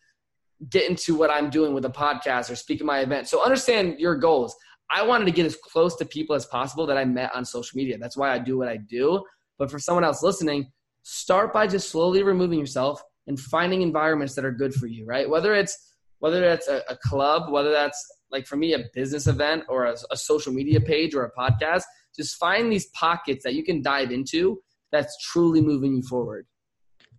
get 0.69 0.89
into 0.89 1.15
what 1.15 1.29
I'm 1.29 1.49
doing 1.49 1.73
with 1.73 1.85
a 1.85 1.89
podcast 1.89 2.49
or 2.49 2.55
speak 2.55 2.79
at 2.79 2.85
my 2.85 2.99
event. 2.99 3.27
So 3.27 3.43
understand 3.43 3.99
your 3.99 4.15
goals. 4.15 4.55
I 4.89 5.03
wanted 5.03 5.25
to 5.25 5.31
get 5.31 5.45
as 5.45 5.55
close 5.55 5.95
to 5.97 6.05
people 6.05 6.35
as 6.35 6.45
possible 6.45 6.85
that 6.87 6.97
I 6.97 7.05
met 7.05 7.33
on 7.33 7.45
social 7.45 7.77
media. 7.77 7.97
That's 7.97 8.17
why 8.17 8.31
I 8.31 8.39
do 8.39 8.57
what 8.57 8.67
I 8.67 8.77
do. 8.77 9.23
But 9.57 9.71
for 9.71 9.79
someone 9.79 10.03
else 10.03 10.21
listening, 10.23 10.71
start 11.03 11.53
by 11.53 11.67
just 11.67 11.89
slowly 11.89 12.23
removing 12.23 12.59
yourself 12.59 13.01
and 13.27 13.39
finding 13.39 13.81
environments 13.81 14.35
that 14.35 14.45
are 14.45 14.51
good 14.51 14.73
for 14.73 14.87
you, 14.87 15.05
right? 15.05 15.29
Whether 15.29 15.53
it's 15.53 15.95
whether 16.19 16.39
that's 16.39 16.69
a, 16.69 16.81
a 16.89 16.95
club, 16.97 17.51
whether 17.51 17.71
that's 17.71 18.01
like 18.31 18.47
for 18.47 18.55
me, 18.55 18.73
a 18.73 18.85
business 18.93 19.27
event 19.27 19.63
or 19.69 19.85
a, 19.85 19.95
a 20.11 20.17
social 20.17 20.53
media 20.53 20.79
page 20.79 21.13
or 21.13 21.25
a 21.25 21.31
podcast, 21.31 21.83
just 22.15 22.37
find 22.37 22.71
these 22.71 22.87
pockets 22.87 23.43
that 23.43 23.53
you 23.53 23.63
can 23.63 23.81
dive 23.81 24.11
into 24.11 24.59
that's 24.91 25.15
truly 25.31 25.61
moving 25.61 25.95
you 25.95 26.01
forward. 26.03 26.45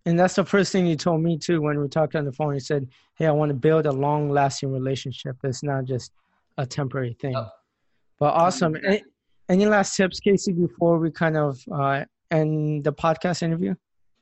And 0.06 0.18
that's 0.18 0.34
the 0.34 0.44
first 0.44 0.72
thing 0.72 0.86
you 0.86 0.96
told 0.96 1.22
me 1.22 1.38
too 1.38 1.62
when 1.62 1.80
we 1.80 1.88
talked 1.88 2.14
on 2.14 2.24
the 2.24 2.32
phone. 2.32 2.54
You 2.54 2.60
said, 2.60 2.88
"Hey, 3.16 3.26
I 3.26 3.30
want 3.30 3.50
to 3.50 3.54
build 3.54 3.86
a 3.86 3.92
long-lasting 3.92 4.70
relationship. 4.70 5.36
It's 5.44 5.62
not 5.62 5.84
just 5.84 6.12
a 6.58 6.66
temporary 6.66 7.16
thing." 7.20 7.36
Oh. 7.36 7.48
But 8.18 8.34
awesome. 8.34 8.76
Any, 8.86 9.02
any, 9.48 9.66
last 9.66 9.96
tips, 9.96 10.20
Casey, 10.20 10.52
before 10.52 10.98
we 10.98 11.10
kind 11.10 11.36
of 11.36 11.58
uh, 11.72 12.04
end 12.30 12.84
the 12.84 12.92
podcast 12.92 13.42
interview? 13.42 13.74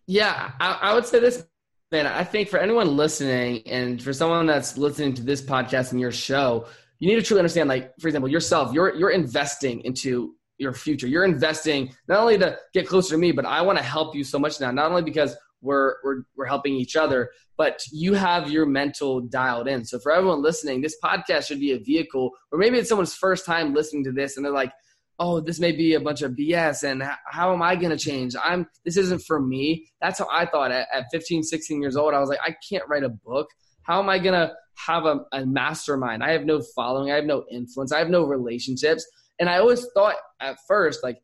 Yeah, 0.07 0.53
I, 0.61 0.79
I 0.83 0.95
would 0.95 1.07
say 1.07 1.21
this 1.21 1.45
man, 1.93 2.07
I 2.07 2.25
think 2.25 2.49
for 2.49 2.59
anyone 2.59 2.97
listening 2.97 3.62
and 3.67 4.03
for 4.03 4.12
someone 4.12 4.47
that's 4.47 4.79
listening 4.79 5.15
to 5.15 5.23
this 5.23 5.43
podcast 5.43 5.93
and 5.93 6.01
your 6.01 6.11
show, 6.11 6.67
you 6.99 7.09
need 7.09 7.17
to 7.17 7.23
truly 7.23 7.41
understand, 7.41 7.69
like, 7.69 7.93
for 8.01 8.09
example, 8.09 8.31
yourself, 8.31 8.73
you're 8.73 8.95
you're 8.97 9.11
investing 9.11 9.81
into 9.83 10.35
your 10.59 10.73
future. 10.73 11.07
You're 11.07 11.25
investing 11.25 11.95
not 12.09 12.21
only 12.21 12.38
to 12.38 12.59
get 12.73 12.88
closer 12.88 13.15
to 13.15 13.19
me, 13.19 13.33
but 13.33 13.45
I 13.45 13.61
want 13.62 13.79
to 13.79 13.85
help 13.85 14.15
you 14.15 14.25
so 14.25 14.38
much 14.38 14.61
now, 14.61 14.71
not 14.71 14.91
only 14.91 15.03
because 15.03 15.37
we're 15.61 15.97
we're 16.03 16.23
we're 16.37 16.47
helping 16.47 16.75
each 16.75 16.97
other, 16.97 17.31
but 17.57 17.83
you 17.93 18.15
have 18.15 18.51
your 18.51 18.67
mental 18.67 19.21
dialed 19.21 19.69
in. 19.69 19.85
So 19.85 19.99
for 19.99 20.12
everyone 20.12 20.43
listening, 20.43 20.81
this 20.81 20.97
podcast 21.03 21.47
should 21.47 21.61
be 21.61 21.73
a 21.73 21.79
vehicle, 21.79 22.31
or 22.51 22.59
maybe 22.59 22.79
it's 22.79 22.88
someone's 22.88 23.15
first 23.15 23.45
time 23.45 23.75
listening 23.75 24.05
to 24.05 24.12
this 24.12 24.37
and 24.37 24.45
they're 24.45 24.53
like, 24.53 24.73
oh, 25.18 25.40
this 25.40 25.61
may 25.61 25.72
be 25.72 25.94
a 25.94 26.01
bunch 26.01 26.22
of 26.22 26.33
BS 26.33 26.83
and 26.83 27.03
how 27.27 27.53
am 27.53 27.62
I 27.62 27.77
going 27.77 27.96
to 27.96 28.03
change? 28.03 28.35
I'm, 28.42 28.66
this 28.85 28.96
isn't 28.96 29.22
for 29.22 29.40
me. 29.40 29.88
That's 30.01 30.18
how 30.18 30.29
I 30.31 30.46
thought 30.46 30.72
at, 30.72 30.88
at 30.92 31.07
15, 31.12 31.42
16 31.42 31.81
years 31.81 31.96
old. 31.96 32.14
I 32.14 32.18
was 32.18 32.29
like, 32.29 32.40
I 32.44 32.57
can't 32.68 32.85
write 32.88 33.05
a 33.05 33.09
book. 33.09 33.48
How 33.83 34.01
am 34.01 34.09
I 34.09 34.18
going 34.18 34.35
to 34.35 34.53
have 34.87 35.05
a, 35.05 35.20
a 35.33 35.46
mastermind? 35.46 36.25
I 36.25 36.33
have 36.33 36.44
no 36.44 36.62
following. 36.75 37.12
I 37.12 37.16
have 37.16 37.25
no 37.25 37.44
influence. 37.51 37.92
I 37.92 37.98
have 37.98 38.09
no 38.09 38.25
relationships. 38.25 39.07
And 39.38 39.48
I 39.48 39.59
always 39.59 39.87
thought 39.94 40.16
at 40.40 40.57
first, 40.66 41.03
like, 41.03 41.22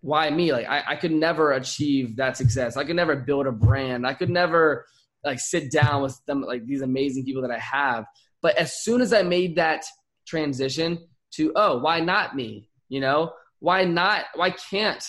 why 0.00 0.30
me? 0.30 0.52
Like, 0.52 0.66
I, 0.66 0.82
I 0.88 0.96
could 0.96 1.12
never 1.12 1.52
achieve 1.52 2.16
that 2.16 2.36
success. 2.36 2.76
I 2.76 2.84
could 2.84 2.96
never 2.96 3.16
build 3.16 3.46
a 3.46 3.52
brand. 3.52 4.06
I 4.06 4.14
could 4.14 4.30
never 4.30 4.86
like 5.24 5.40
sit 5.40 5.70
down 5.70 6.02
with 6.02 6.18
them, 6.26 6.42
like 6.42 6.66
these 6.66 6.82
amazing 6.82 7.24
people 7.24 7.42
that 7.42 7.50
I 7.50 7.58
have. 7.58 8.06
But 8.42 8.56
as 8.56 8.82
soon 8.82 9.00
as 9.00 9.12
I 9.12 9.22
made 9.22 9.56
that 9.56 9.84
transition 10.26 11.06
to, 11.32 11.52
oh, 11.54 11.78
why 11.78 12.00
not 12.00 12.34
me? 12.34 12.69
You 12.90 13.00
know, 13.00 13.32
why 13.60 13.84
not? 13.84 14.26
Why 14.34 14.50
can't 14.50 15.02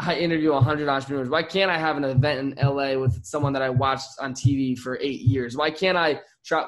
I 0.00 0.16
interview 0.16 0.52
100 0.52 0.88
entrepreneurs? 0.88 1.28
Why 1.28 1.42
can't 1.42 1.70
I 1.70 1.78
have 1.78 1.96
an 1.98 2.04
event 2.04 2.56
in 2.58 2.66
LA 2.66 2.98
with 2.98 3.22
someone 3.24 3.52
that 3.52 3.62
I 3.62 3.68
watched 3.68 4.08
on 4.18 4.32
TV 4.32 4.76
for 4.76 4.98
eight 5.00 5.20
years? 5.20 5.56
Why 5.56 5.70
can't 5.70 5.98
I 5.98 6.20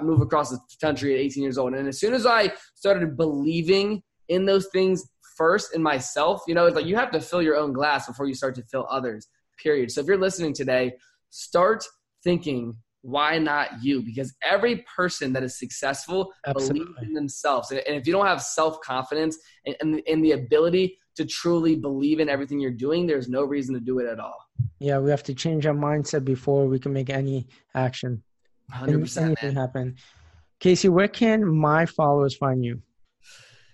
move 0.03 0.21
across 0.21 0.51
the 0.51 0.61
country 0.81 1.15
at 1.15 1.21
18 1.21 1.43
years 1.43 1.59
old? 1.59 1.73
And 1.75 1.89
as 1.89 1.99
soon 1.99 2.13
as 2.13 2.27
I 2.27 2.53
started 2.75 3.17
believing 3.17 4.03
in 4.29 4.45
those 4.45 4.69
things 4.73 5.09
first 5.37 5.75
in 5.75 5.83
myself, 5.83 6.43
you 6.47 6.55
know, 6.55 6.67
it's 6.67 6.77
like 6.77 6.85
you 6.85 6.97
have 6.97 7.11
to 7.13 7.21
fill 7.21 7.41
your 7.41 7.57
own 7.57 7.73
glass 7.73 8.07
before 8.07 8.27
you 8.27 8.35
start 8.35 8.55
to 8.57 8.63
fill 8.65 8.87
others, 8.91 9.29
period. 9.57 9.91
So 9.91 10.03
if 10.03 10.07
you're 10.07 10.19
listening 10.19 10.53
today, 10.53 10.93
start 11.31 11.85
thinking 12.23 12.77
why 13.03 13.39
not 13.39 13.83
you? 13.83 14.01
Because 14.01 14.35
every 14.43 14.85
person 14.97 15.33
that 15.33 15.43
is 15.43 15.59
successful 15.59 16.33
Absolutely. 16.47 16.81
believes 16.81 17.03
in 17.03 17.13
themselves. 17.15 17.71
And 17.71 17.83
if 17.87 18.07
you 18.07 18.13
don't 18.13 18.27
have 18.27 18.41
self 18.41 18.81
confidence 18.81 19.37
and, 19.67 19.77
and, 19.81 20.03
and, 20.07 20.25
the 20.25 20.33
ability 20.33 20.97
to 21.17 21.27
truly 21.27 21.77
believe 21.77 22.21
in 22.21 22.29
everything 22.29 22.61
you're 22.61 22.71
doing, 22.71 23.07
there's 23.07 23.29
no 23.29 23.43
reason 23.43 23.75
to 23.75 23.81
do 23.81 23.99
it 23.99 24.07
at 24.07 24.21
all. 24.21 24.37
Yeah, 24.79 24.99
we 24.99 25.11
have 25.11 25.25
to 25.25 25.35
change 25.35 25.67
our 25.67 25.75
mindset 25.75 26.25
before 26.25 26.67
we 26.67 26.79
can 26.79 26.93
make 26.93 27.11
any 27.11 27.49
action. 27.75 28.23
100%. 28.73 29.21
Anything 29.21 29.55
happen. 29.55 29.97
Casey, 30.61 30.89
where 30.89 31.09
can 31.09 31.45
my 31.45 31.87
followers 31.87 32.37
find 32.37 32.65
you? 32.65 32.81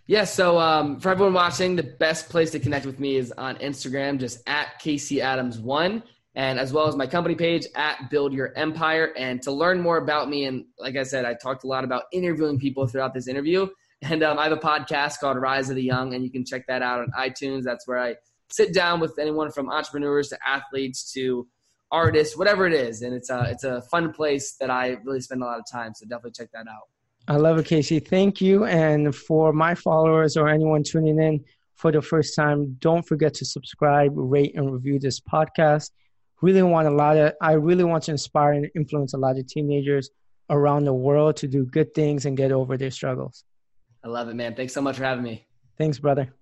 Yeah, 0.06 0.24
so 0.24 0.58
um, 0.58 0.98
for 1.00 1.10
everyone 1.10 1.34
watching, 1.34 1.76
the 1.76 1.82
best 1.82 2.30
place 2.30 2.50
to 2.52 2.58
connect 2.58 2.86
with 2.86 2.98
me 2.98 3.16
is 3.16 3.30
on 3.32 3.56
Instagram, 3.56 4.18
just 4.18 4.40
at 4.48 4.78
Casey 4.78 5.20
Adams 5.20 5.58
one, 5.58 6.02
and 6.38 6.60
as 6.60 6.72
well 6.72 6.86
as 6.86 6.94
my 6.94 7.06
company 7.06 7.34
page 7.34 7.66
at 7.74 8.10
Build 8.10 8.32
Your 8.32 8.56
Empire. 8.56 9.12
And 9.16 9.42
to 9.42 9.50
learn 9.50 9.80
more 9.80 9.96
about 9.96 10.30
me, 10.30 10.44
and 10.44 10.64
like 10.78 10.96
I 10.96 11.02
said, 11.02 11.24
I 11.24 11.34
talked 11.34 11.64
a 11.64 11.66
lot 11.66 11.82
about 11.82 12.04
interviewing 12.12 12.60
people 12.60 12.86
throughout 12.86 13.12
this 13.12 13.26
interview. 13.26 13.66
And 14.02 14.22
um, 14.22 14.38
I 14.38 14.44
have 14.44 14.52
a 14.52 14.56
podcast 14.56 15.18
called 15.18 15.36
Rise 15.36 15.68
of 15.68 15.74
the 15.74 15.82
Young, 15.82 16.14
and 16.14 16.22
you 16.22 16.30
can 16.30 16.44
check 16.44 16.68
that 16.68 16.80
out 16.80 17.00
on 17.00 17.10
iTunes. 17.18 17.64
That's 17.64 17.88
where 17.88 17.98
I 17.98 18.14
sit 18.48 18.72
down 18.72 19.00
with 19.00 19.18
anyone 19.18 19.50
from 19.50 19.68
entrepreneurs 19.68 20.28
to 20.28 20.38
athletes 20.46 21.12
to 21.14 21.48
artists, 21.90 22.36
whatever 22.36 22.68
it 22.68 22.72
is. 22.72 23.02
And 23.02 23.12
it's 23.12 23.30
a 23.30 23.48
it's 23.50 23.64
a 23.64 23.82
fun 23.90 24.12
place 24.12 24.52
that 24.60 24.70
I 24.70 24.98
really 25.04 25.20
spend 25.20 25.42
a 25.42 25.44
lot 25.44 25.58
of 25.58 25.64
time. 25.68 25.92
So 25.96 26.06
definitely 26.06 26.30
check 26.30 26.50
that 26.52 26.68
out. 26.68 26.86
I 27.26 27.38
love 27.38 27.58
it, 27.58 27.66
Casey. 27.66 27.98
Thank 27.98 28.40
you. 28.40 28.64
And 28.64 29.12
for 29.12 29.52
my 29.52 29.74
followers 29.74 30.36
or 30.36 30.48
anyone 30.48 30.84
tuning 30.84 31.20
in 31.20 31.44
for 31.74 31.90
the 31.90 32.00
first 32.00 32.36
time, 32.36 32.76
don't 32.78 33.02
forget 33.02 33.34
to 33.34 33.44
subscribe, 33.44 34.12
rate, 34.14 34.52
and 34.54 34.72
review 34.72 35.00
this 35.00 35.18
podcast. 35.18 35.90
Really 36.40 36.62
want 36.62 36.86
a 36.86 36.90
lot 36.90 37.16
of 37.16 37.32
I 37.40 37.52
really 37.52 37.84
want 37.84 38.04
to 38.04 38.12
inspire 38.12 38.52
and 38.52 38.70
influence 38.74 39.14
a 39.14 39.18
lot 39.18 39.38
of 39.38 39.46
teenagers 39.46 40.10
around 40.50 40.84
the 40.84 40.94
world 40.94 41.36
to 41.36 41.48
do 41.48 41.64
good 41.64 41.94
things 41.94 42.26
and 42.26 42.36
get 42.36 42.52
over 42.52 42.76
their 42.76 42.90
struggles. 42.90 43.44
I 44.04 44.08
love 44.08 44.28
it, 44.28 44.34
man. 44.34 44.54
Thanks 44.54 44.72
so 44.72 44.80
much 44.80 44.96
for 44.96 45.04
having 45.04 45.24
me. 45.24 45.46
Thanks, 45.76 45.98
brother. 45.98 46.32